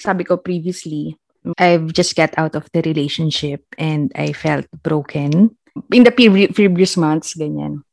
[0.00, 1.16] sabi ko previously,
[1.58, 5.54] I've just got out of the relationship and I felt broken
[5.92, 7.84] in the pre- previous months, ganyan.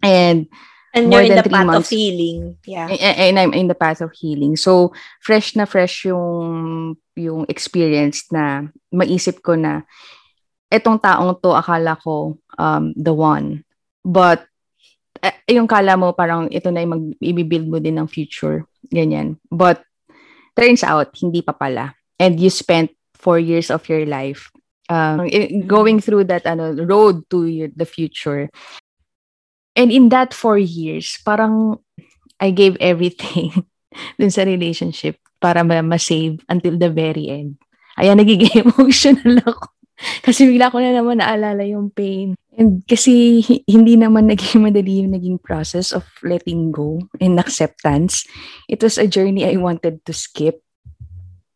[0.00, 0.48] And
[0.96, 2.56] And you're in the path months, of healing.
[2.64, 2.88] Yeah.
[2.88, 4.56] And, and I'm in the path of healing.
[4.56, 9.84] So, fresh na fresh yung, yung experience na maisip ko na
[10.72, 13.68] etong taong to, akala ko um, the one.
[14.00, 14.47] But,
[15.22, 18.64] eh, yung kala mo parang ito na yung mag, i-build mo din ng future.
[18.88, 19.36] Ganyan.
[19.50, 19.82] But,
[20.58, 21.94] turns out, hindi pa pala.
[22.18, 24.50] And you spent four years of your life
[24.88, 25.28] um,
[25.66, 28.48] going through that ano, road to the future.
[29.76, 31.78] And in that four years, parang
[32.40, 33.66] I gave everything
[34.18, 37.58] dun sa relationship para ma- ma-save until the very end.
[37.98, 39.66] Ayan, nagiging emotional ako.
[40.22, 42.38] Kasi bigla ko na naman naalala yung pain.
[42.58, 43.40] And kasi
[43.70, 48.26] hindi naman naging madali yung naging process of letting go and acceptance.
[48.66, 50.60] It was a journey I wanted to skip.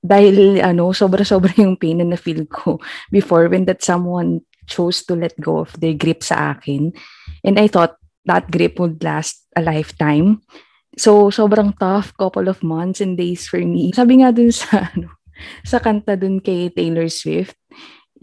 [0.02, 5.34] Dahil ano, sobra-sobra yung pain na na-feel ko before when that someone chose to let
[5.38, 6.94] go of their grip sa akin.
[7.42, 10.42] And I thought, that grip would last a lifetime.
[10.98, 13.90] So, sobrang tough couple of months and days for me.
[13.96, 15.10] Sabi nga dun sa, ano,
[15.64, 17.56] sa kanta dun kay Taylor Swift,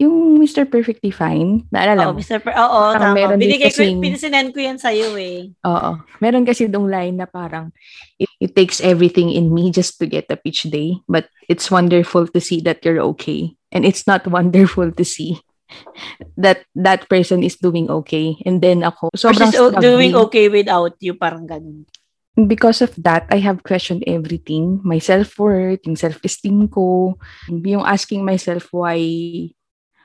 [0.00, 0.64] yung Mr.
[0.64, 2.16] Perfectly Fine, naalala mo?
[2.16, 2.40] Oh, Mr.
[2.40, 3.12] Per- Oo, tama.
[3.12, 5.52] Meron Binigay kasing, ko, pinasinan ko yan sa'yo eh.
[5.68, 5.90] Oo.
[6.24, 7.68] Meron kasi dong line na parang,
[8.16, 12.24] it, it takes everything in me just to get up each day, but it's wonderful
[12.24, 13.52] to see that you're okay.
[13.68, 15.36] And it's not wonderful to see
[16.40, 18.40] that that person is doing okay.
[18.48, 21.84] And then ako, sobrang She's doing okay without you, parang ganun.
[22.40, 24.80] Because of that, I have questioned everything.
[24.80, 27.20] My self-worth, yung self-esteem ko,
[27.52, 28.96] yung asking myself why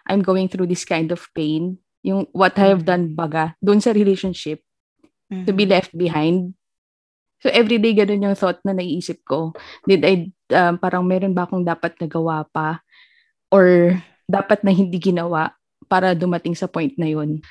[0.06, 3.92] I'm going through this kind of pain, yung what I have done baga, doon sa
[3.92, 4.62] relationship,
[5.30, 5.46] mm-hmm.
[5.46, 5.76] to be mm-hmm.
[5.76, 6.54] left behind.
[7.42, 9.54] So everyday ganun yung thought na naiisip ko.
[9.86, 12.82] Did I, um, parang meron ba akong dapat nagawa pa?
[13.54, 15.54] Or dapat na hindi ginawa
[15.86, 17.46] para dumating sa point na yun.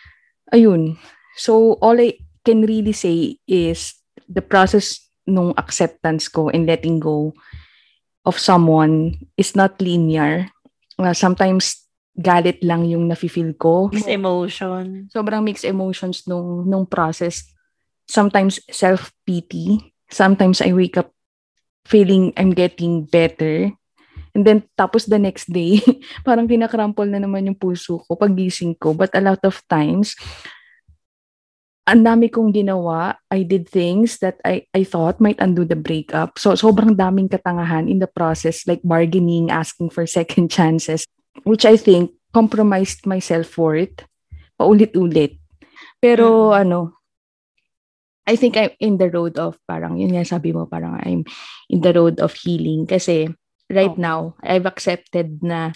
[0.51, 0.99] Ayun.
[1.38, 3.95] So, all I can really say is
[4.27, 7.33] the process nung acceptance ko and letting go
[8.27, 10.51] of someone is not linear.
[10.99, 11.84] Uh, sometimes,
[12.14, 13.90] galit lang yung nafe-feel ko.
[13.90, 15.11] Mixed emotion.
[15.11, 17.42] Sobrang mixed emotions nung, nung process.
[18.07, 19.92] Sometimes, self-pity.
[20.07, 21.11] Sometimes, I wake up
[21.85, 23.74] feeling I'm getting better.
[24.35, 25.83] And then, tapos the next day,
[26.27, 28.94] parang kinakrampol na naman yung puso ko pagising ko.
[28.94, 30.14] But a lot of times,
[31.85, 33.14] ang dami kong ginawa.
[33.29, 36.40] I did things that I, I thought might undo the breakup.
[36.40, 41.05] So, sobrang daming katangahan in the process, like bargaining, asking for second chances,
[41.42, 44.07] which I think compromised my self-worth
[44.55, 45.42] paulit-ulit.
[45.99, 46.62] Pero, mm.
[46.62, 46.79] ano,
[48.25, 51.27] I think I'm in the road of parang, yun nga sabi mo, parang I'm
[51.68, 52.87] in the road of healing.
[52.87, 53.29] Kasi,
[53.68, 54.01] right oh.
[54.01, 55.75] now, I've accepted na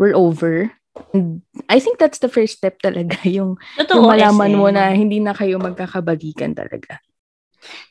[0.00, 0.72] we're over.
[1.12, 4.58] And I think that's the first step talaga, yung, Totoo, yung malaman SM.
[4.58, 6.98] mo na hindi na kayo magkakabalikan talaga.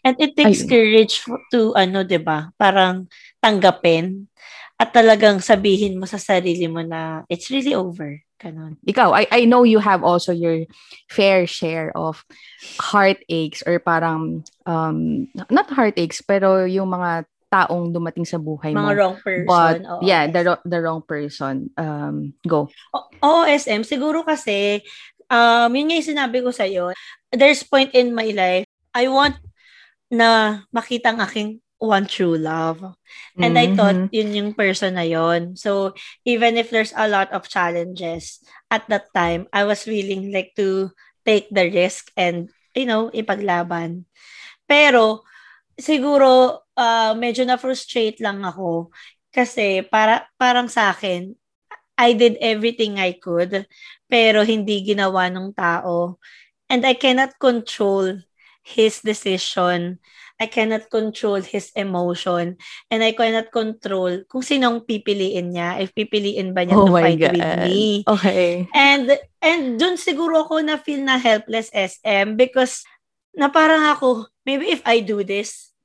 [0.04, 0.70] And it takes Ayun.
[0.72, 1.16] courage
[1.52, 3.12] to, ano, 'di ba parang
[3.44, 4.32] tanggapin
[4.76, 8.20] at talagang sabihin mo sa sarili mo na it's really over.
[8.36, 8.76] Ganon.
[8.84, 10.68] Ikaw, I, I know you have also your
[11.08, 12.20] fair share of
[12.76, 18.84] heartaches or parang, um, not heartaches, pero yung mga taong dumating sa buhay Mga mo.
[18.92, 19.48] Mga wrong person.
[19.48, 21.72] But, Oo, yeah, the, the wrong person.
[21.80, 22.68] Um, go.
[22.92, 23.88] Oo, SM.
[23.88, 24.84] Siguro kasi,
[25.32, 26.92] um, yun nga yung sinabi ko sa'yo,
[27.32, 29.40] there's point in my life, I want
[30.12, 32.82] na makita ang aking one true love.
[33.38, 33.64] And mm-hmm.
[33.64, 35.56] I thought yun yung person na yon.
[35.56, 38.40] So, even if there's a lot of challenges,
[38.72, 40.92] at that time, I was willing like to
[41.26, 44.06] take the risk and, you know, ipaglaban.
[44.68, 45.24] Pero,
[45.76, 48.90] siguro uh, medyo na-frustrate lang ako
[49.32, 51.36] kasi para parang sa akin
[51.96, 53.68] I did everything I could
[54.08, 56.20] pero hindi ginawa ng tao
[56.72, 58.24] and I cannot control
[58.64, 60.00] his decision
[60.36, 62.60] I cannot control his emotion
[62.92, 67.20] and I cannot control kung sinong pipiliin niya if pipiliin ba niya oh to fight
[67.24, 67.34] God.
[67.40, 72.84] with me okay and and dun siguro ako na feel na helpless SM because
[73.32, 75.76] na parang ako maybe if I do this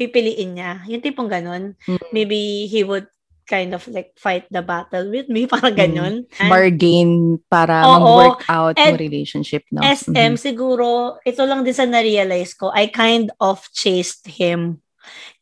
[0.00, 0.80] pipiliin niya.
[0.88, 1.76] Yung tipong ganun.
[1.84, 2.00] Mm.
[2.16, 3.04] Maybe he would
[3.50, 5.80] kind of like fight the battle with me, parang mm.
[5.82, 6.14] ganun.
[6.38, 6.46] Mm.
[6.46, 7.10] Bargain
[7.50, 9.82] para Oo, mag-work out yung relationship, no?
[9.82, 10.38] SM, mm-hmm.
[10.38, 14.78] siguro, ito lang din sa na-realize ko, I kind of chased him.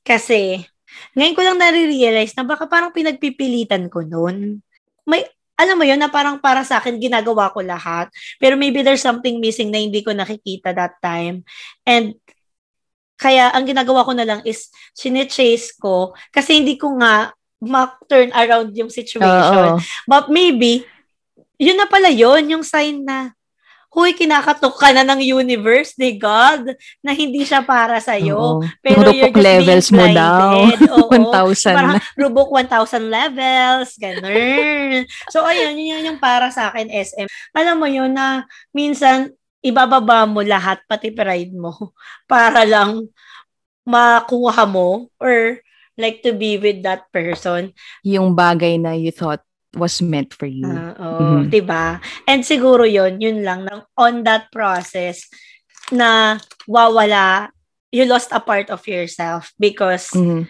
[0.01, 0.65] Kasi,
[1.13, 4.65] ngayon ko lang na-realize na baka parang pinagpipilitan ko noon.
[5.05, 5.29] May,
[5.61, 8.09] alam mo yun, na parang para sa akin, ginagawa ko lahat.
[8.41, 11.45] Pero maybe there's something missing na hindi ko nakikita that time.
[11.85, 12.17] And
[13.19, 18.71] kaya ang ginagawa ko na lang is sine-chase ko kasi hindi ko nga ma-turn around
[18.75, 19.79] yung situation.
[19.79, 20.87] Uh, But maybe,
[21.59, 23.35] yun na pala yun, yung sign na
[23.89, 28.63] huy, kinakatok ka na ng universe ni God na hindi siya para sa iyo.
[28.85, 30.69] Pero you're just levels mo daw.
[31.09, 35.03] 1,000 Parang rubok 1,000 levels, ganun.
[35.33, 37.27] so, ayun, yun, yun yung para sa akin, SM.
[37.57, 39.33] Alam mo yun na minsan,
[39.65, 41.75] ibababa mo lahat, pati pride mo,
[42.31, 43.09] para lang
[43.89, 45.65] makuha mo or
[45.99, 47.75] like to be with that person.
[48.07, 49.43] Yung bagay na you thought
[49.77, 50.65] was meant for you.
[50.65, 51.51] Uh, oh, mm-hmm.
[51.53, 52.01] 'di ba?
[52.25, 55.29] And siguro 'yon, yun lang nang on that process
[55.93, 57.53] na wawala
[57.89, 60.45] you lost a part of yourself because mm-hmm.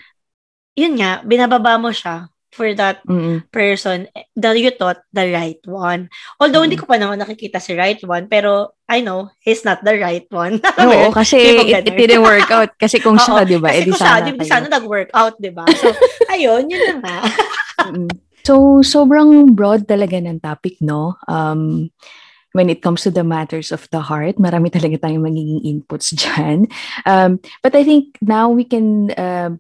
[0.75, 3.45] yun nga binababa mo siya for that mm-hmm.
[3.53, 6.09] person that you thought the right one.
[6.41, 6.73] Although mm-hmm.
[6.73, 10.25] hindi ko pa naman nakikita si right one, pero I know he's not the right
[10.33, 10.61] one.
[10.81, 11.37] Oo, kasi
[11.69, 12.73] it, it didn't work out.
[12.81, 13.73] Kasi kung siya, di ba?
[13.73, 15.69] Kasi kung siya, di, sana nag-work out, di ba?
[15.77, 15.93] So,
[16.33, 17.19] ayun, yun na nga.
[18.49, 21.21] So, sobrang broad talaga ng topic, no?
[21.29, 21.93] Um,
[22.57, 26.65] when it comes to the matters of the heart, marami talaga tayong magiging inputs dyan.
[27.05, 29.53] Um, but I think now we can uh,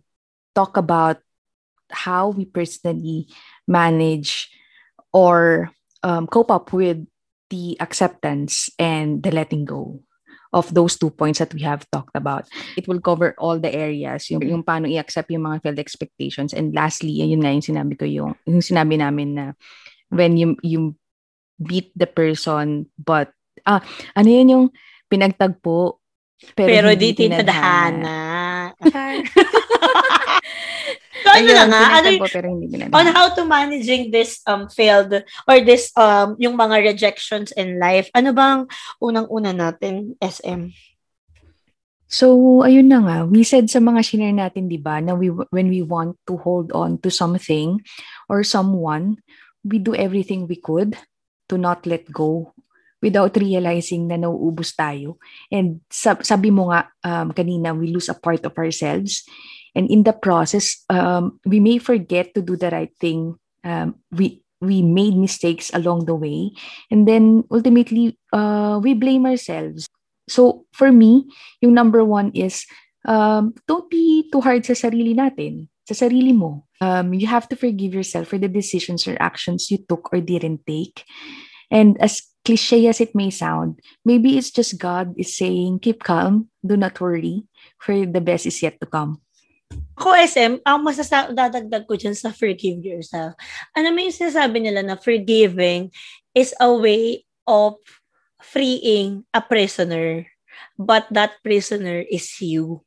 [0.56, 1.20] talk about
[1.90, 3.28] how we personally
[3.66, 4.50] manage
[5.12, 5.70] or
[6.02, 7.06] um, cope up with
[7.50, 10.00] the acceptance and the letting go
[10.52, 12.48] of those two points that we have talked about.
[12.76, 16.54] It will cover all the areas, yung, yung paano i-accept yung mga failed expectations.
[16.54, 19.52] And lastly, yun nga yung sinabi ko, yung, yung sinabi namin na
[20.08, 20.96] when you, you
[21.60, 23.32] beat the person, but,
[23.66, 23.84] ah,
[24.16, 24.66] ano yun yung
[25.12, 26.00] pinagtagpo,
[26.56, 28.72] pero, pero di tinadhana.
[31.38, 35.14] Ano na nga, ano, po, pero hindi on how to managing this um failed
[35.46, 38.10] or this um yung mga rejections in life.
[38.12, 38.66] Ano bang
[38.98, 40.74] unang-una natin, SM?
[42.08, 43.18] So, ayun na nga.
[43.28, 46.72] We said sa mga shinare natin, di ba, na we, when we want to hold
[46.72, 47.84] on to something
[48.32, 49.20] or someone,
[49.60, 50.96] we do everything we could
[51.52, 52.56] to not let go
[53.04, 55.20] without realizing na nauubos tayo.
[55.52, 59.28] And sab- sabi mo nga um, kanina, we lose a part of ourselves.
[59.74, 63.36] And in the process um, we may forget to do the right thing.
[63.64, 66.50] Um, we we made mistakes along the way.
[66.90, 69.86] And then ultimately uh, we blame ourselves.
[70.28, 71.26] So for me
[71.60, 72.66] yung number one is
[73.06, 76.68] um, don't be too hard sa sarili natin sa sarili mo.
[76.80, 80.66] Um, you have to forgive yourself for the decisions or actions you took or didn't
[80.68, 81.02] take.
[81.70, 83.76] And as cliche as it may sound
[84.08, 87.44] maybe it's just god is saying keep calm do not worry
[87.76, 89.20] for the best is yet to come
[89.98, 93.34] Ako, SM, ang masasa- dadagdag ko dyan sa forgive yourself.
[93.74, 95.90] Ano mo yung sinasabi nila na forgiving
[96.38, 97.74] is a way of
[98.38, 100.22] freeing a prisoner,
[100.78, 102.86] but that prisoner is you.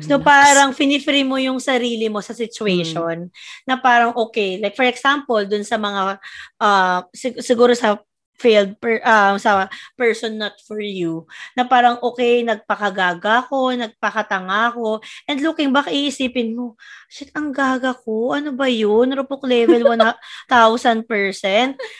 [0.00, 3.68] So parang finifree mo yung sarili mo sa situation mm.
[3.68, 6.16] na parang okay, like for example, dun sa mga
[6.60, 8.00] uh, sig- siguro sa
[8.42, 11.22] failed per, uh, sa person not for you
[11.54, 14.98] na parang okay nagpakagaga ko nagpakatanga ko
[15.30, 16.74] and looking back iisipin mo
[17.06, 20.50] shit ang gaga ko ano ba yun rupok level 1000%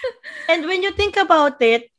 [0.50, 1.92] and when you think about it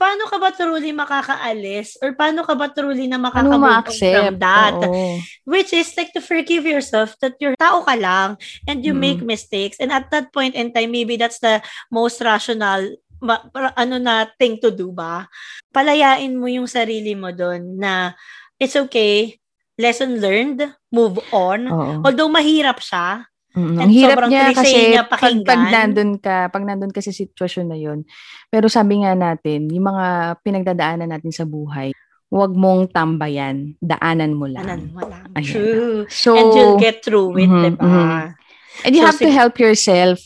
[0.00, 4.80] paano ka ba truly makakaalis or paano ka ba truly na makaka-move from that?
[4.80, 5.20] Oo.
[5.44, 9.04] Which is like to forgive yourself that you're tao ka lang and you mm.
[9.04, 9.76] make mistakes.
[9.76, 11.60] And at that point in time, maybe that's the
[11.92, 15.28] most rational ma, para, ano na thing to do ba?
[15.70, 18.16] Palayain mo yung sarili mo doon na
[18.58, 19.38] it's okay,
[19.80, 20.60] lesson learned,
[20.92, 21.68] move on.
[21.68, 21.92] Oo.
[22.04, 26.94] Although mahirap siya, Mm, ang hirap niya kasi niya pag, pag nandun ka, pag nandun
[26.94, 28.06] ka sa sitwasyon na yun.
[28.46, 31.90] Pero sabi nga natin, yung mga pinagdadaanan natin sa buhay,
[32.30, 34.62] huwag mong tambayan, daanan mo lang.
[34.62, 35.26] Daanan mo lang.
[35.34, 35.50] Ayan.
[35.50, 35.98] True.
[36.06, 37.82] So, And you'll get through it, mm-hmm, diba?
[37.82, 38.86] Mm-hmm.
[38.86, 40.22] And you so, have to help yourself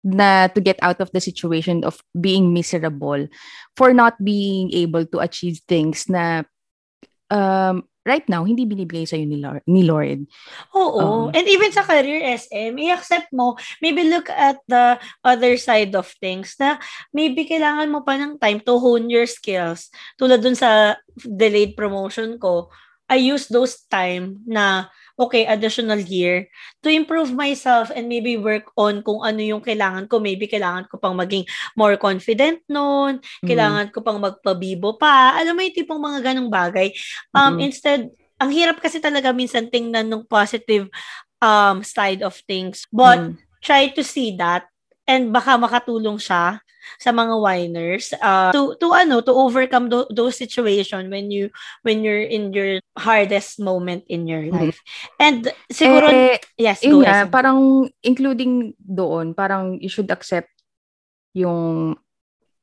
[0.00, 3.28] na to get out of the situation of being miserable
[3.76, 6.42] for not being able to achieve things na
[7.28, 9.62] um, right now, hindi binibigay sa'yo ni Lord.
[9.68, 10.24] Ni Lord.
[10.72, 11.28] Oo.
[11.28, 16.08] Um, And even sa career SM, i-accept mo, maybe look at the other side of
[16.18, 16.80] things na
[17.12, 19.92] maybe kailangan mo pa ng time to hone your skills.
[20.16, 22.72] Tulad dun sa delayed promotion ko,
[23.10, 24.86] I use those time na
[25.20, 26.48] okay, additional year
[26.80, 30.16] to improve myself and maybe work on kung ano yung kailangan ko.
[30.16, 31.44] Maybe kailangan ko pang maging
[31.76, 33.44] more confident noon, mm.
[33.44, 35.36] kailangan ko pang magpabibo pa.
[35.36, 36.88] Alam mo yung tipong mga ganong bagay.
[37.36, 37.68] Um, mm.
[37.68, 38.08] Instead,
[38.40, 40.88] ang hirap kasi talaga minsan tingnan ng positive
[41.44, 42.88] um, side of things.
[42.88, 43.36] But mm.
[43.60, 44.64] try to see that
[45.04, 46.64] and baka makatulong siya
[46.98, 51.52] sa mga winers uh, to to ano to overcome do, those situation when you
[51.86, 54.72] when you're in your hardest moment in your mm-hmm.
[54.72, 54.80] life.
[55.20, 60.50] And siguro eh, yes, go nga, parang including doon, parang you should accept
[61.36, 61.94] yung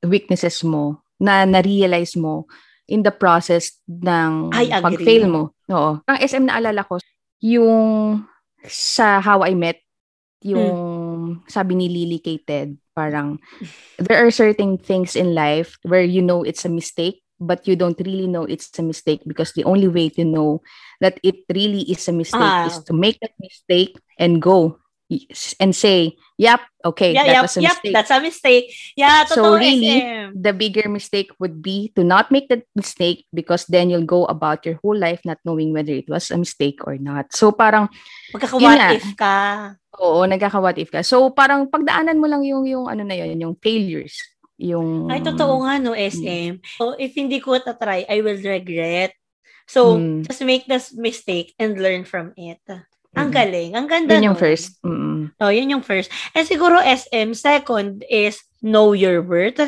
[0.03, 2.45] weaknesses mo na na-realize mo
[2.87, 5.43] in the process ng pag-fail mo.
[5.67, 5.99] Oo.
[6.07, 7.01] Ang SM na alala ko,
[7.43, 8.23] yung
[8.63, 9.83] sa How I Met,
[10.45, 10.71] yung
[11.43, 11.49] hmm.
[11.51, 13.37] sabi ni Lily Kated, parang
[14.01, 18.01] there are certain things in life where you know it's a mistake but you don't
[18.01, 20.57] really know it's a mistake because the only way to know
[20.97, 22.65] that it really is a mistake ah.
[22.65, 24.81] is to make that mistake and go
[25.59, 28.65] and say, "Yep, okay, yeah, that yep, was a yep, mistake." That's a mistake.
[28.99, 30.35] Yeah, so really, SM.
[30.35, 34.67] the bigger mistake would be to not make that mistake because then you'll go about
[34.67, 37.31] your whole life not knowing whether it was a mistake or not.
[37.31, 37.87] So parang
[38.35, 39.75] magkaka-what if ka.
[39.97, 41.01] Oo, nagkaka-what if ka.
[41.01, 44.19] So parang pagdaanan mo lang yung yung ano na yun, yung failures.
[44.57, 46.59] Yung Ay totoo nga no, SM.
[46.81, 49.13] So if hindi ko ta-try, I will regret.
[49.67, 50.23] So hmm.
[50.25, 52.63] just make this mistake and learn from it.
[53.17, 53.71] Ang galing.
[53.73, 54.77] Ang ganda Yun yung first.
[54.85, 55.33] Mm-mm.
[55.41, 56.13] Oh, yun yung first.
[56.37, 59.61] And siguro SM, second is know your worth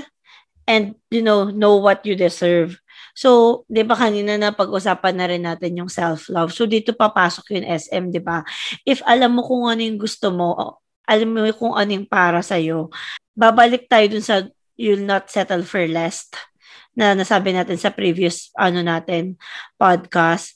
[0.69, 2.77] and, you know, know what you deserve.
[3.17, 6.55] So, di ba kanina na pag-usapan na rin natin yung self-love.
[6.55, 8.45] So, dito papasok yung SM, di ba?
[8.87, 10.79] If alam mo kung ano yung gusto mo,
[11.09, 12.87] alam mo kung ano yung para sa'yo,
[13.33, 14.45] babalik tayo dun sa
[14.79, 16.31] you'll not settle for less
[16.95, 19.35] na nasabi natin sa previous ano natin
[19.75, 20.55] podcast.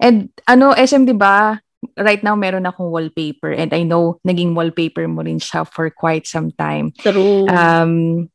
[0.00, 1.60] And ano SM 'di ba?
[1.96, 6.26] Right now meron akong wallpaper and I know naging wallpaper mo rin siya for quite
[6.26, 6.92] some time.
[6.98, 7.48] True.
[7.48, 8.28] Um,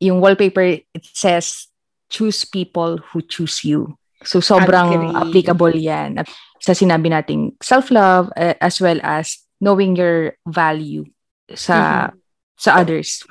[0.00, 1.68] yung wallpaper, it says,
[2.10, 3.96] choose people who choose you.
[4.24, 5.14] So sobrang Agree.
[5.14, 6.22] applicable yan
[6.62, 11.06] sa sinabi nating self-love uh, as well as knowing your value
[11.54, 12.18] sa mm-hmm.
[12.54, 13.26] sa others.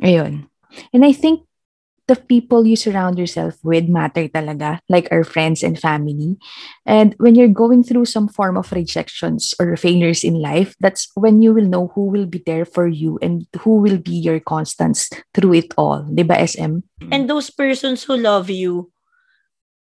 [0.00, 0.48] Ayun.
[0.92, 1.44] And I think
[2.06, 6.36] the people you surround yourself with matter talaga, like our friends and family.
[6.84, 11.40] And when you're going through some form of rejections or failures in life, that's when
[11.40, 15.08] you will know who will be there for you and who will be your constants
[15.32, 16.04] through it all.
[16.04, 16.84] Di ba, SM?
[17.08, 18.92] And those persons who love you,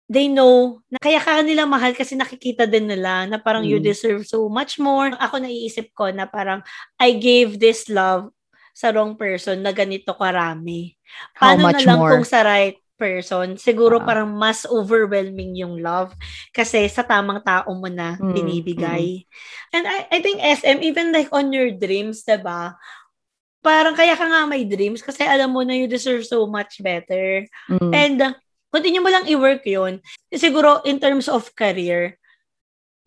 [0.09, 3.69] they know na kaya ka nila mahal kasi nakikita din nila na parang mm.
[3.69, 5.13] you deserve so much more.
[5.21, 6.65] Ako naiisip ko na parang
[6.97, 8.33] I gave this love
[8.73, 10.96] sa wrong person na ganito karami.
[11.37, 12.11] Paano How much na lang more?
[12.15, 16.17] kung sa right person, siguro uh, parang mas overwhelming yung love
[16.49, 19.21] kasi sa tamang tao mo na mm, binibigay.
[19.21, 19.75] Mm.
[19.77, 22.73] And I, I think SM, even like on your dreams, diba?
[23.61, 27.45] Parang kaya ka nga may dreams kasi alam mo na you deserve so much better.
[27.69, 27.91] Mm.
[27.93, 28.33] And uh,
[28.73, 30.01] continue mo lang i-work yun.
[30.33, 32.17] Siguro in terms of career,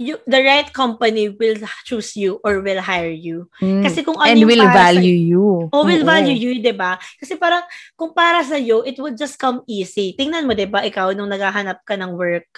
[0.01, 3.53] you the right company will choose you or will hire you.
[3.61, 3.85] Mm.
[3.85, 5.47] Kasi kung ano And will value sa, you.
[5.69, 6.09] Oh, will Oo.
[6.09, 6.97] value you, 'di ba?
[7.21, 7.61] Kasi parang
[8.01, 10.17] kung para sa iyo, it would just come easy.
[10.17, 12.49] Tingnan mo 'di ba, ikaw nung naghahanap ka ng work.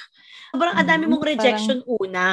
[0.55, 2.24] Sobrang mm, dami mong rejection parang, una.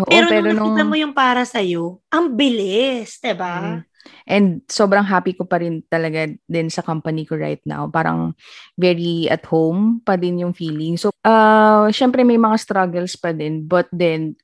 [0.00, 0.90] Oo, pero, pero nung nakita nung...
[0.90, 3.78] mo yung para sa iyo, ang bilis, 'di ba?
[3.78, 3.80] Mm.
[4.24, 7.86] And sobrang happy ko pa rin talaga din sa company ko right now.
[7.92, 8.32] Parang
[8.74, 10.96] very at home pa din yung feeling.
[10.96, 13.68] So, uh, syempre may mga struggles pa din.
[13.68, 14.36] But then,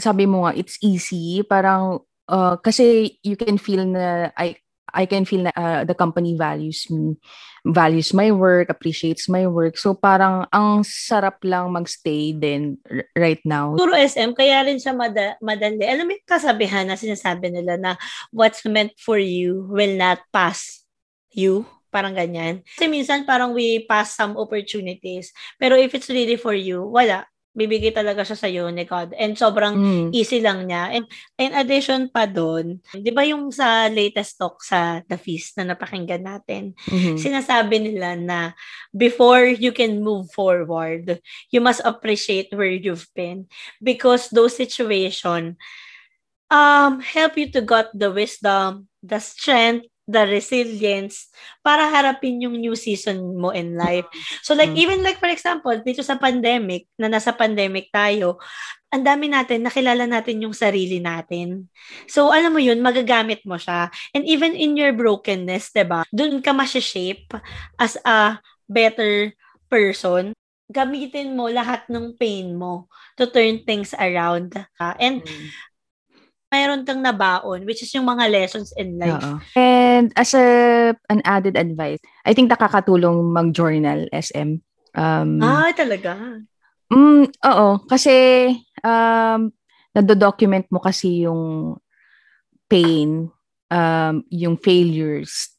[0.00, 1.42] sabi mo nga, it's easy.
[1.46, 4.58] Parang, uh, kasi you can feel na, I,
[4.94, 7.18] I can feel na uh, the company values me,
[7.66, 9.74] values my work, appreciates my work.
[9.74, 12.78] So parang ang sarap lang magstay din
[13.18, 13.74] right now.
[13.74, 15.82] Puro SM, kaya rin siya mada- madali.
[15.82, 17.92] Alam mo yung kasabihan na sinasabi nila na
[18.30, 20.86] what's meant for you will not pass
[21.34, 21.66] you.
[21.90, 22.62] Parang ganyan.
[22.62, 25.34] Kasi minsan parang we pass some opportunities.
[25.58, 29.14] Pero if it's really for you, wala bibigay talaga siya sa God.
[29.14, 30.08] And sobrang mm.
[30.10, 30.90] easy lang niya.
[30.90, 31.06] And
[31.38, 36.26] in addition pa doon, 'di ba yung sa latest talk sa The Feast na napakinggan
[36.26, 37.16] natin, mm-hmm.
[37.16, 38.38] sinasabi nila na
[38.90, 41.22] before you can move forward,
[41.54, 43.46] you must appreciate where you've been
[43.78, 45.54] because those situation
[46.50, 51.32] um help you to got the wisdom, the strength, the resilience
[51.64, 54.04] para harapin yung new season mo in life.
[54.44, 54.80] So like mm.
[54.80, 58.36] even like for example, dito sa pandemic, na nasa pandemic tayo,
[58.92, 61.66] ang dami natin, nakilala natin yung sarili natin.
[62.06, 63.88] So alam mo yun, magagamit mo siya.
[64.12, 66.04] And even in your brokenness, 'di ba?
[66.12, 67.32] Doon ka ma-shape
[67.80, 68.38] as a
[68.68, 69.32] better
[69.72, 70.36] person.
[70.68, 74.52] Gamitin mo lahat ng pain mo to turn things around.
[74.80, 75.48] Uh, and mm
[76.54, 79.18] mayroon kang nabaon, which is yung mga lessons in life.
[79.18, 79.42] Oo.
[79.94, 84.58] And as a an added advice, I think nakakatulong mag-journal, SM.
[84.98, 86.42] Um, ah, talaga?
[86.90, 87.68] Mm, oo.
[87.86, 88.14] Kasi,
[88.82, 89.54] um,
[89.94, 91.78] nado-document mo kasi yung
[92.66, 93.30] pain
[93.70, 95.54] um, yung failures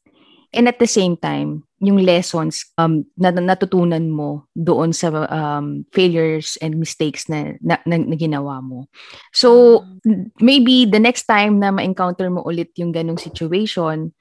[0.52, 6.56] and at the same time yung lessons um, na natutunan mo doon sa um, failures
[6.64, 8.88] and mistakes na, na, na, na ginawa mo.
[9.36, 9.84] So,
[10.40, 14.16] maybe the next time na ma-encounter mo ulit yung ganong situation,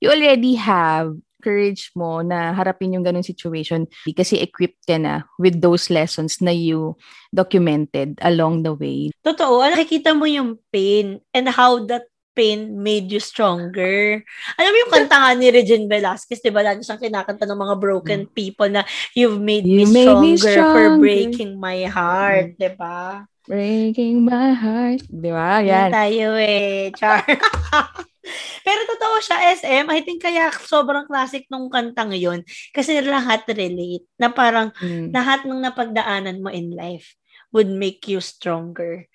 [0.00, 5.62] you already have courage mo na harapin yung ganong situation kasi equipped ka na with
[5.62, 6.98] those lessons na you
[7.30, 9.14] documented along the way.
[9.22, 9.62] Totoo.
[9.62, 14.22] Nakikita mo yung pain and how that pain made you stronger.
[14.54, 16.62] Alam mo yung kanta nga ni Regine Velasquez, di ba?
[16.62, 18.30] Lagi siyang kinakanta ng mga broken mm.
[18.30, 18.86] people na
[19.18, 22.58] you've made, you me, made stronger me stronger for breaking my heart, mm.
[22.62, 23.26] di ba?
[23.48, 25.02] Breaking my heart.
[25.08, 25.64] Di ba?
[25.64, 25.90] Yan.
[25.90, 26.92] Yan tayo eh.
[26.94, 27.26] Char.
[28.66, 29.86] Pero totoo siya, SM.
[29.88, 32.44] I think kaya sobrang classic nung kanta ngayon.
[32.72, 34.06] Kasi lahat relate.
[34.20, 35.10] Na parang mm.
[35.10, 37.16] lahat ng napagdaanan mo in life
[37.52, 39.08] would make you stronger.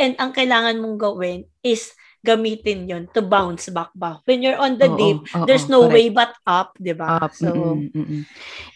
[0.00, 1.94] And ang kailangan mong gawin is
[2.24, 4.24] gamitin yon to bounce back ba.
[4.24, 5.92] When you're on the oo, deep, oo, there's no correct.
[5.92, 7.20] way but up, di ba?
[7.20, 7.36] Up.
[7.36, 8.22] So, mm-mm, mm-mm.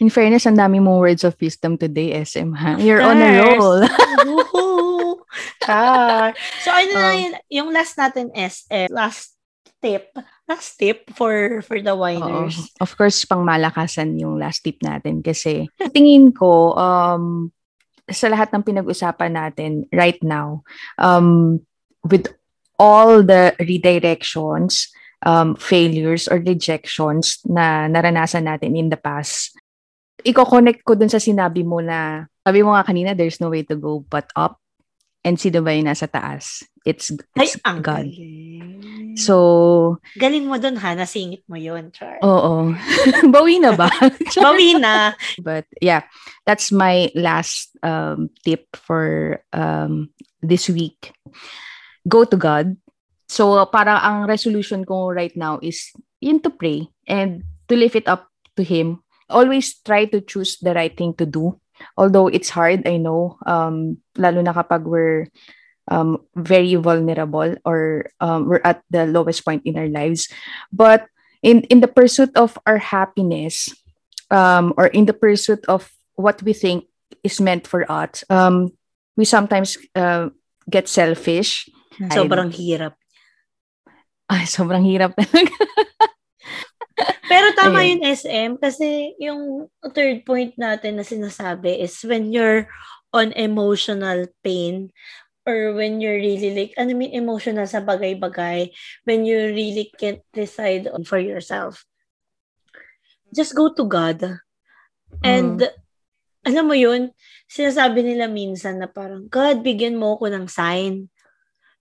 [0.04, 2.76] In fairness, ang dami mong words of wisdom today, SM, ha?
[2.76, 3.82] You're on a roll.
[5.68, 9.37] So, ano um, na yun, yung last natin, SM, last
[9.78, 10.10] tip,
[10.46, 12.58] last tip for for the winers.
[12.58, 12.82] Oo.
[12.82, 17.54] Of course, pang malakasan yung last tip natin kasi tingin ko, um,
[18.08, 20.64] sa lahat ng pinag-usapan natin right now,
[20.96, 21.60] um,
[22.08, 22.32] with
[22.80, 24.88] all the redirections,
[25.26, 29.52] um, failures, or rejections na naranasan natin in the past,
[30.24, 33.76] i-connect ko dun sa sinabi mo na, sabi mo nga kanina, there's no way to
[33.76, 34.56] go but up.
[35.24, 36.62] And sino ba yung nasa taas?
[36.86, 38.06] It's, it's Ay, God.
[38.08, 39.18] Galing.
[39.18, 42.22] So, galing mo dun ha, nasingit mo yun, Char.
[42.22, 42.72] Oo.
[43.34, 43.90] Bawi na ba?
[44.46, 45.12] Bawi na.
[45.42, 46.06] But yeah,
[46.46, 51.12] that's my last um, tip for um, this week
[52.08, 52.76] go to God.
[53.28, 55.92] So, para ang resolution ko right now is
[56.24, 59.04] yun to pray and to lift it up to Him.
[59.28, 61.60] Always try to choose the right thing to do.
[61.96, 65.28] Although it's hard, I know, um, lalo na kapag we're
[65.88, 70.28] um, very vulnerable or um, we're at the lowest point in our lives.
[70.72, 71.06] But
[71.42, 73.72] in, in the pursuit of our happiness
[74.30, 76.84] um, or in the pursuit of what we think
[77.24, 78.70] is meant for us, um,
[79.16, 80.28] we sometimes uh,
[80.70, 81.68] get selfish
[81.98, 82.94] Sobrang hirap.
[84.30, 85.50] Ay, sobrang hirap talaga.
[87.30, 88.00] Pero tama Ayun.
[88.00, 92.66] yung SM kasi yung third point natin na sinasabi is when you're
[93.12, 94.92] on emotional pain
[95.48, 98.68] or when you're really like, ano mean emotional sa bagay-bagay,
[99.08, 101.88] when you really can't decide for yourself.
[103.32, 104.20] Just go to God.
[105.24, 105.72] And mm.
[106.44, 107.16] alam mo yun,
[107.48, 111.08] sinasabi nila minsan na parang, God, bigyan mo ako ng sign.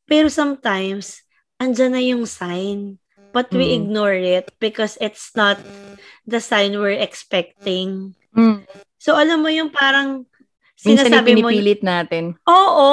[0.07, 1.27] Pero sometimes,
[1.59, 2.95] andyan na yung sign.
[3.37, 3.85] But we mm.
[3.85, 5.61] ignore it because it's not
[6.25, 8.17] the sign we're expecting.
[8.33, 8.65] Mm.
[8.97, 10.25] So, alam mo yung parang
[10.73, 11.49] sinasabi Minsan mo...
[11.53, 12.33] pinipilit natin.
[12.49, 12.89] Oo,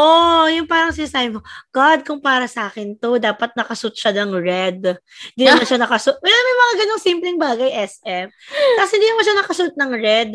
[0.53, 1.41] yung parang sinasabi mo,
[1.73, 5.01] God, kung para sa akin to, dapat nakasuot siya ng red.
[5.33, 6.21] Hindi naman siya nakasuot.
[6.21, 8.29] Well, may mga ganong simpleng bagay, SM.
[8.77, 10.31] Tapos hindi naman siya nakasuot ng red.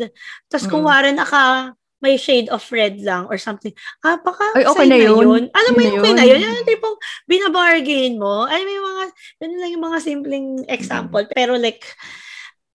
[0.50, 0.90] Tapos kung mm.
[0.90, 1.70] wari naka
[2.00, 3.72] may shade of red lang or something.
[4.00, 5.20] Ah, baka Ay, okay na yun.
[5.20, 5.44] yun.
[5.52, 6.40] Alam mo yung okay na yun.
[6.40, 6.96] Yung tipong
[7.28, 8.48] binabargain mo.
[8.48, 9.02] Ay, may mga,
[9.44, 11.24] yun lang yung mga simpleng example.
[11.30, 11.84] Pero like,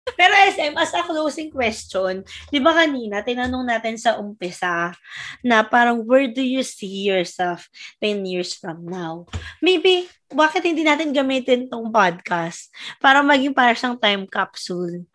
[0.03, 4.91] pero SM, as a closing question, di ba kanina, tinanong natin sa umpisa
[5.39, 7.71] na parang where do you see yourself
[8.03, 9.23] 10 years from now?
[9.63, 12.67] Maybe, bakit hindi natin gamitin tong podcast
[12.99, 15.07] para maging para siyang time capsule?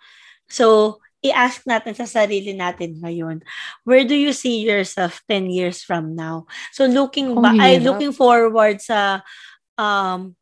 [0.49, 3.43] So, i-ask natin sa sarili natin ngayon,
[3.83, 6.47] where do you see yourself 10 years from now?
[6.71, 9.27] So looking ba ay looking forward sa
[9.75, 10.39] um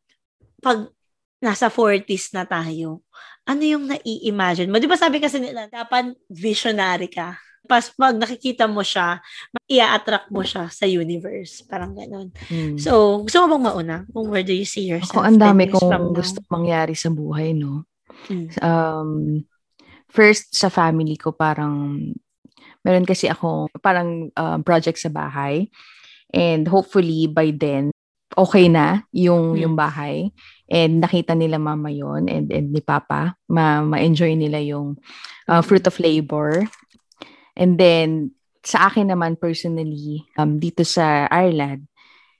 [0.61, 0.89] pag
[1.41, 3.01] nasa 40s na tayo.
[3.47, 4.77] Ano yung nai-imagine mo?
[4.77, 7.37] 'Di ba sabi kasi nila dapat visionary ka.
[7.67, 9.19] Pas pag nakikita mo siya,
[9.67, 11.67] i-attract mo siya sa universe.
[11.67, 12.31] Parang ganun.
[12.47, 12.79] Hmm.
[12.79, 13.97] So, gusto mo bang mauna?
[14.07, 15.19] Kung where do you see yourself?
[15.19, 17.83] Ako, ang dami kong gusto mangyari sa buhay, no?
[18.31, 18.47] Hmm.
[18.63, 19.43] Um,
[20.17, 21.93] first sa family ko parang
[22.81, 25.69] meron kasi ako parang uh, project sa bahay.
[26.33, 27.93] And hopefully by then
[28.33, 29.61] okay na yung hmm.
[29.61, 30.33] yung bahay.
[30.65, 33.37] And nakita nila mama yon and and ni papa.
[33.45, 34.97] Ma ma-enjoy nila yung
[35.45, 36.65] uh, fruit of labor.
[37.53, 38.33] And then
[38.65, 41.87] sa akin naman personally um dito sa Ireland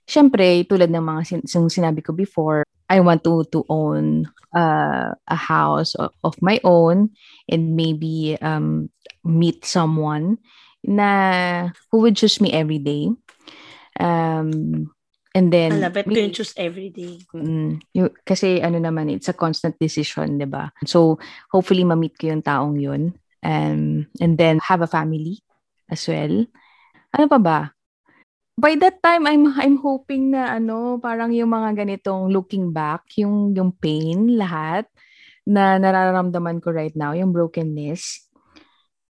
[0.03, 5.35] syempre tulad ng mga sin- sinabi ko before I want to to own uh, a
[5.35, 7.11] house of, of my own
[7.51, 8.89] and maybe um,
[9.23, 10.39] meet someone
[10.83, 13.11] na who would choose me every day.
[13.99, 14.89] Um,
[15.37, 16.09] And then, I love it.
[16.09, 17.21] May, choose every day.
[17.29, 20.73] Mm, yung, kasi ano naman, it's a constant decision, di ba?
[20.81, 21.21] So,
[21.53, 23.13] hopefully, ma-meet ko yung taong yun.
[23.45, 25.45] Um, and then, have a family
[25.93, 26.41] as well.
[27.13, 27.69] Ano pa ba?
[28.57, 33.53] By that time, I'm I'm hoping na ano, parang yung mga ganitong looking back, yung
[33.53, 34.89] yung pain, lahat
[35.45, 38.27] na nararamdaman ko right now, yung brokenness.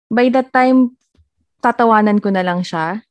[0.09, 0.97] By that time,
[1.61, 3.05] tatawanan ko na lang siya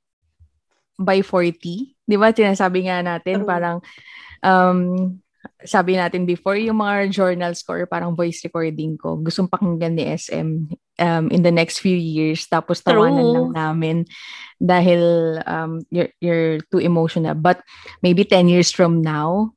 [0.99, 1.95] by 40.
[2.05, 2.33] Di ba?
[2.33, 3.81] Sinasabi nga natin, parang,
[4.41, 5.13] um,
[5.65, 10.49] sabi natin before, yung mga journal score, parang voice recording ko, gustong pakinggan ni SM
[10.99, 12.47] um, in the next few years.
[12.49, 13.35] Tapos tawanan True.
[13.35, 13.97] lang namin
[14.59, 15.01] dahil
[15.45, 17.35] um, you're, you're too emotional.
[17.35, 17.61] But
[18.03, 19.53] maybe 10 years from now,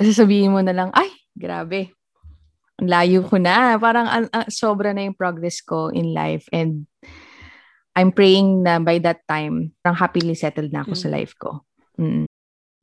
[0.00, 1.90] sasabihin mo na lang, ay, grabe.
[2.80, 3.76] Layo ko na.
[3.76, 6.48] Parang uh, sobra na yung progress ko in life.
[6.54, 6.88] And
[7.98, 11.00] I'm praying na by that time, parang happily settled na ako mm.
[11.02, 11.66] sa life ko.
[11.98, 12.29] Mm.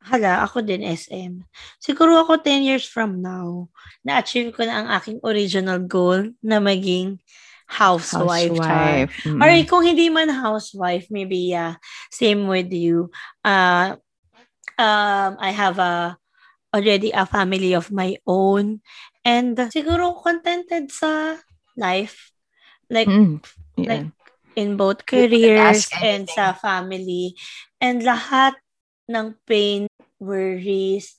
[0.08, 1.43] Hala, ako din SM.
[1.84, 3.68] Siguro ako 10 years from now,
[4.08, 7.20] na-achieve ko na ang aking original goal na maging
[7.68, 8.55] housewife.
[8.55, 9.12] housewife.
[9.28, 9.39] Mm.
[9.43, 11.76] Or kung hindi man housewife, maybe yeah,
[12.08, 13.12] same with you.
[13.43, 13.99] Uh,
[14.80, 16.16] um, I have a
[16.72, 18.80] already a family of my own
[19.28, 21.36] and siguro contented sa
[21.76, 22.32] life.
[22.88, 23.43] Like, mm.
[23.76, 23.88] yeah.
[23.91, 24.08] like
[24.55, 27.36] in both careers and sa family.
[27.84, 28.55] And lahat
[29.12, 31.18] ng pain, worries,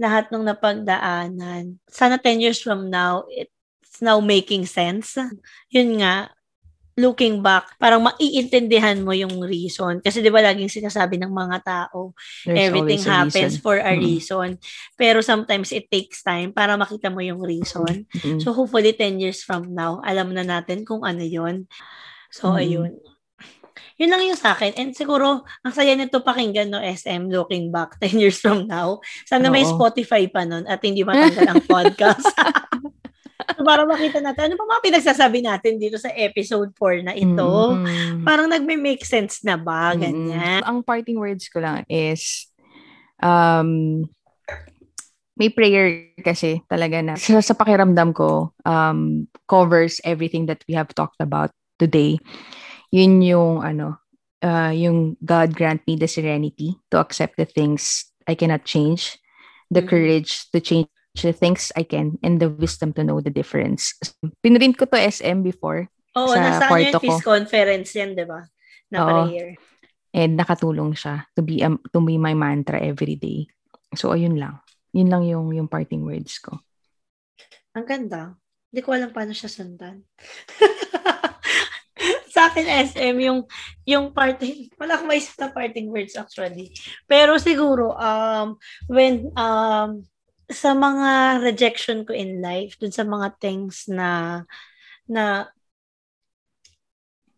[0.00, 1.78] lahat ng napagdaanan.
[1.90, 5.18] Sana 10 years from now, it's now making sense.
[5.68, 6.32] Yun nga,
[7.00, 10.04] looking back, parang maiintindihan mo yung reason.
[10.04, 12.12] Kasi di ba laging sinasabi ng mga tao,
[12.44, 13.64] There's everything happens reason.
[13.64, 14.04] for a mm-hmm.
[14.04, 14.48] reason.
[15.00, 18.04] Pero sometimes it takes time para makita mo yung reason.
[18.12, 18.44] Mm-hmm.
[18.44, 21.64] So hopefully 10 years from now, alam na natin kung ano yon
[22.30, 22.62] So, mm-hmm.
[22.62, 22.92] ayun.
[24.00, 24.72] Yun lang yung sa akin.
[24.80, 29.00] And siguro, ang saya nito pakinggan no SM looking back 10 years from now.
[29.28, 29.54] Sana Oo.
[29.54, 32.24] may Spotify pa nun at hindi matanggal ang podcast.
[33.56, 37.52] so, para makita natin, ano pa mga pinagsasabi natin dito sa episode 4 na ito?
[37.76, 38.24] Mm-hmm.
[38.24, 39.92] Parang nagme-make sense na ba?
[39.92, 40.64] Ganyan.
[40.64, 40.68] Mm-hmm.
[40.68, 42.48] Ang parting words ko lang is,
[43.20, 44.04] um,
[45.40, 50.92] may prayer kasi talaga na sa, sa pakiramdam ko um, covers everything that we have
[50.92, 51.48] talked about
[51.80, 52.20] today,
[52.90, 53.98] yun yung ano,
[54.42, 59.18] uh, yung God grant me the serenity to accept the things I cannot change,
[59.70, 59.90] the mm-hmm.
[59.90, 60.90] courage to change
[61.22, 63.94] the things I can, and the wisdom to know the difference.
[64.44, 65.90] Pinrint ko to SM before.
[66.18, 68.42] Oo, sa nasa ano yung peace conference yan, di ba?
[68.90, 69.30] Na Oo.
[69.30, 69.54] prayer.
[70.10, 73.46] And nakatulong siya to be, um, to be my mantra every day.
[73.94, 74.58] So, ayun lang.
[74.90, 76.58] Yun lang yung, yung parting words ko.
[77.78, 78.34] Ang ganda.
[78.70, 80.02] Hindi ko alam paano siya sundan.
[82.30, 83.40] sa akin SM yung
[83.84, 86.70] yung parting wala akong maisip na parting words actually.
[87.10, 88.54] Pero siguro um
[88.86, 90.06] when um
[90.50, 94.42] sa mga rejection ko in life, dun sa mga things na
[95.06, 95.46] na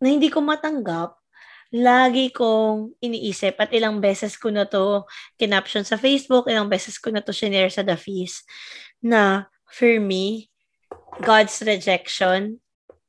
[0.01, 1.15] na hindi ko matanggap,
[1.73, 5.05] lagi kong iniisip at ilang beses ko na to
[5.37, 8.45] kinaption sa Facebook, ilang beses ko na to shinare sa The Feast
[9.01, 10.49] na for me,
[11.21, 12.62] God's rejection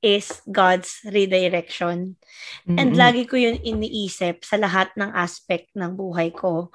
[0.05, 2.21] is God's redirection.
[2.69, 2.77] Mm-hmm.
[2.77, 6.69] And lagi ko yun iniisip sa lahat ng aspect ng buhay ko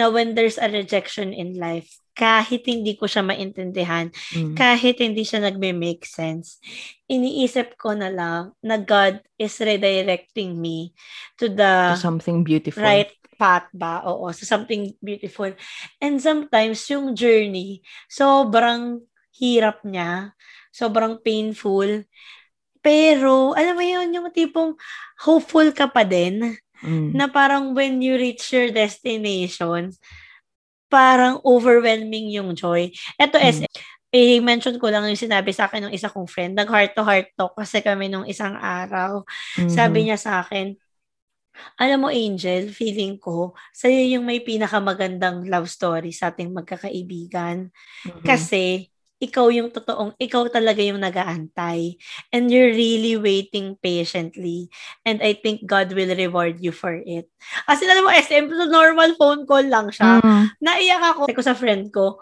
[0.00, 4.56] na when there's a rejection in life, kahit hindi ko siya maintindihan, mm-hmm.
[4.56, 6.56] kahit hindi siya nagme-make sense,
[7.04, 10.96] iniisip ko na lang na God is redirecting me
[11.36, 12.80] to the to something beautiful.
[12.80, 14.04] Right path ba?
[14.04, 15.48] Oo, so something beautiful.
[15.96, 17.80] And sometimes yung journey,
[18.12, 19.00] sobrang
[19.32, 20.36] hirap niya,
[20.68, 22.04] sobrang painful.
[22.80, 24.76] Pero, alam mo yun, yung tipong
[25.20, 26.56] hopeful ka pa din.
[26.80, 27.12] Mm.
[27.12, 29.92] Na parang when you reach your destination,
[30.88, 32.88] parang overwhelming yung joy.
[33.20, 33.68] Ito, mm.
[34.10, 36.58] i-mention ko lang yung sinabi sa akin ng isa kong friend.
[36.58, 39.22] Nag-heart-to-heart talk kasi kami nung isang araw.
[39.54, 39.70] Mm-hmm.
[39.70, 40.74] Sabi niya sa akin,
[41.76, 47.70] alam mo, Angel, feeling ko, sa'yo yung may pinakamagandang love story sa ating magkakaibigan.
[47.70, 48.24] Mm-hmm.
[48.24, 48.90] Kasi,
[49.20, 52.00] ikaw yung totoong, ikaw talaga yung nagaantay.
[52.32, 54.72] And you're really waiting patiently.
[55.04, 57.28] And I think God will reward you for it.
[57.68, 60.24] Kasi alam mo, SM, normal phone call lang siya.
[60.24, 60.44] Mm.
[60.64, 61.22] Naiyak ako.
[61.28, 62.16] Sabi ko sa friend ko,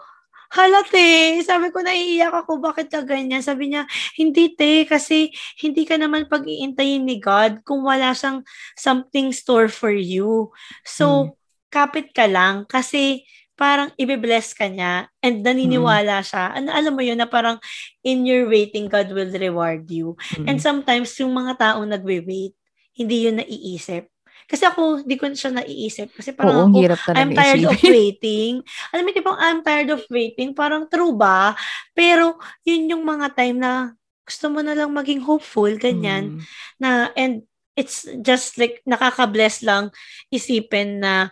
[0.49, 3.45] halate, sabi ko naiiyak ako, bakit ka ganyan?
[3.45, 3.85] Sabi niya,
[4.17, 5.29] hindi te, kasi
[5.61, 8.41] hindi ka naman pag-iintayin ni God kung wala siyang
[8.73, 10.49] something store for you.
[10.81, 11.27] So, mm.
[11.69, 13.23] kapit ka lang kasi
[13.59, 16.25] parang ibe-bless ka niya and naniniwala mm.
[16.25, 16.55] siya.
[16.55, 17.59] Ano, alam mo yun na parang
[18.07, 20.15] in your waiting, God will reward you.
[20.39, 20.45] Mm.
[20.47, 22.55] And sometimes yung mga taong nagwe-wait,
[22.95, 24.07] hindi yun naiisip
[24.49, 26.09] Kasi ako, di ko siya naiisip.
[26.09, 28.65] Kasi Oo, parang ako, hirap I'm tired of waiting.
[28.89, 30.57] Alam mo, tipong I'm tired of waiting.
[30.57, 31.53] Parang true ba?
[31.93, 33.93] Pero, yun yung mga time na
[34.25, 36.41] gusto mo na lang maging hopeful, ganyan.
[36.41, 36.41] Mm.
[36.81, 37.45] Na, and
[37.77, 39.93] it's just like, nakaka-bless lang
[40.33, 41.29] isipin na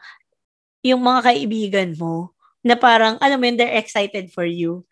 [0.84, 2.34] yung mga kaibigan mo,
[2.66, 4.84] na parang, alam mo yun, they're excited for you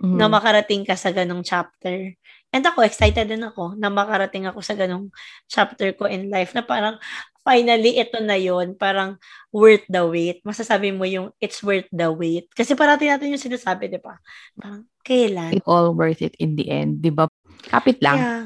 [0.00, 0.16] Mm.
[0.16, 2.16] na makarating ka sa ganong chapter.
[2.56, 5.12] And ako, excited din ako na makarating ako sa ganong
[5.44, 6.96] chapter ko in life na parang
[7.44, 9.20] finally ito na yon parang
[9.52, 10.40] worth the wait.
[10.40, 12.48] Masasabi mo yung it's worth the wait.
[12.56, 14.16] Kasi parati natin yung sinasabi, di ba?
[14.56, 15.52] Parang, kailan?
[15.52, 17.28] It all worth it in the end, di ba?
[17.68, 18.16] Kapit lang.
[18.16, 18.44] Yeah.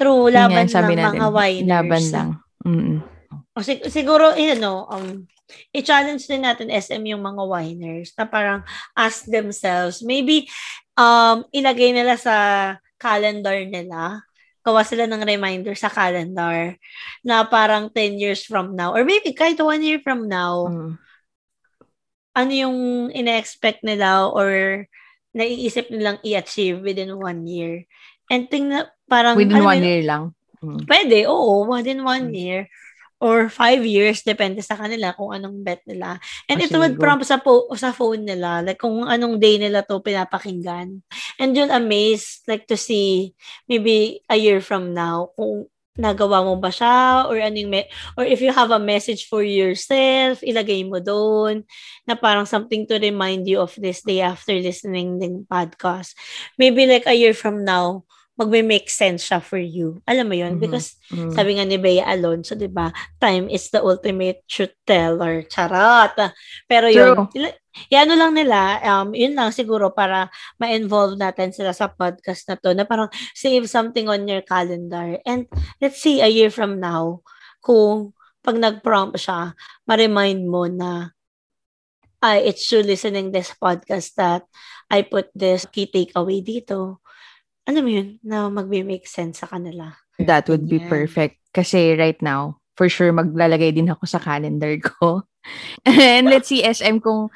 [0.00, 1.68] True, laban nga, sabi lang natin, mga winers.
[1.68, 2.28] Laban lang.
[2.64, 2.96] Mm-mm.
[3.52, 5.28] O, sig- siguro, you know, um,
[5.70, 8.60] i-challenge din natin SM yung mga winers na parang
[8.98, 10.46] ask themselves, maybe
[10.98, 12.34] um, ilagay nila sa
[12.98, 14.22] calendar nila,
[14.66, 16.74] gawa sila ng reminder sa calendar
[17.22, 20.92] na parang 10 years from now, or maybe kahit 1 year from now, Mm.
[22.36, 22.78] ano yung
[23.16, 24.84] ina-expect nila or
[25.32, 27.84] naiisip nilang i-achieve within one year.
[28.28, 30.24] And tingnan, parang, Within mo one yun, year lang.
[30.60, 30.84] Mm.
[30.84, 32.36] Pwede, oo, within one Mm.
[32.36, 32.60] year
[33.20, 36.20] or five years, depende sa kanila kung anong bet nila.
[36.48, 39.80] And Oh, it would prompt sa, po, sa phone nila, like kung anong day nila
[39.88, 41.00] to pinapakinggan.
[41.40, 43.32] And you'll amaze, like to see
[43.68, 47.88] maybe a year from now, kung nagawa mo ba siya or ano yung me-
[48.20, 51.64] or if you have a message for yourself, ilagay mo doon
[52.04, 56.12] na parang something to remind you of this day after listening ng podcast.
[56.60, 58.04] Maybe like a year from now,
[58.36, 60.04] magme-make sense siya for you.
[60.04, 60.56] Alam mo yun?
[60.56, 60.60] Mhm.
[60.60, 61.32] Because Mm.
[61.32, 62.92] sabi nga ni Bea Alonso, di ba?
[63.16, 65.40] Time is the ultimate truth teller.
[65.48, 66.12] Charot!
[66.68, 67.56] Pero yun, True.
[67.88, 70.28] yan ano lang nila, um, yun lang siguro para
[70.60, 75.16] ma-involve natin sila sa podcast na to, na parang save something on your calendar.
[75.24, 75.48] And
[75.80, 77.24] let's see, a year from now,
[77.64, 78.12] kung
[78.44, 79.56] pag nag-prompt siya,
[79.88, 81.16] ma-remind mo na
[82.20, 84.48] I it's you listening this podcast that
[84.88, 87.04] I put this key takeaway dito.
[87.66, 89.90] Alam mo yun, na magbe-make sense sa kanila.
[90.18, 90.88] That would be Ganyan.
[90.88, 91.36] perfect.
[91.52, 95.26] Kasi right now, for sure, maglalagay din ako sa calendar ko.
[95.86, 97.30] And let's see, SM, kung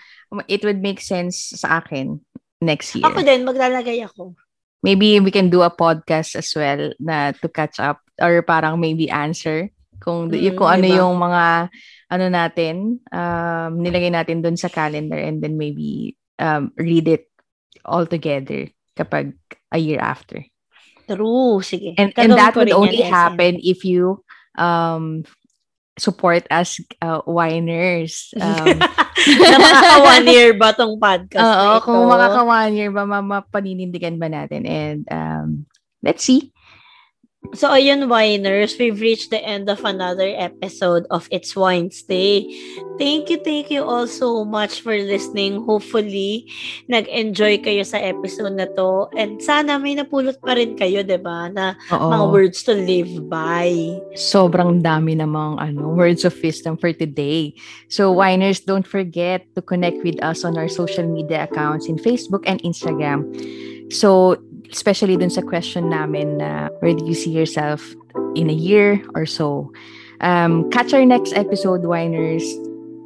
[0.47, 2.19] it would make sense sa akin
[2.63, 3.07] next year.
[3.07, 4.35] Ako din, maglalagay ako.
[4.83, 9.11] Maybe we can do a podcast as well na to catch up or parang maybe
[9.13, 9.69] answer
[10.01, 10.99] kung Mm, kung ano diba?
[11.05, 11.45] yung mga
[12.09, 17.29] ano natin um nilagay natin doon sa calendar and then maybe um read it
[17.85, 18.65] all together
[18.97, 19.37] kapag
[19.73, 20.45] a year after.
[21.11, 21.95] True, sige.
[21.99, 24.23] And and that would yan, only happen if you
[24.55, 25.25] um
[25.99, 28.33] support us uh, winers.
[28.41, 28.81] Um,
[29.21, 31.85] na makaka one year ba tong podcast Oo, na ito?
[31.85, 34.65] kung makaka one year ba, ma- mapaninindigan ba natin?
[34.65, 35.49] And um,
[36.01, 36.57] let's see.
[37.57, 42.45] So, ayun, winers, we've reached the end of another episode of It's Wednesday.
[43.01, 45.65] Thank you, thank you all so much for listening.
[45.65, 46.45] Hopefully,
[46.93, 49.09] nag-enjoy kayo sa episode na to.
[49.17, 52.13] And sana may napulot pa rin kayo, 'di ba Na Oo.
[52.13, 53.73] mga words to live by.
[54.21, 57.57] sobrang dami namang ano, words of wisdom for today.
[57.89, 62.45] So, winers, don't forget to connect with us on our social media accounts in Facebook
[62.45, 63.33] and Instagram.
[63.91, 64.37] So,
[64.73, 67.83] especially dun sa question namin na where do you see yourself
[68.35, 69.73] in a year or so?
[70.21, 72.45] Um, catch our next episode, winers.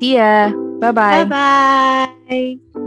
[0.00, 0.50] See ya!
[0.80, 1.24] Bye-bye!
[1.24, 2.83] Bye-bye!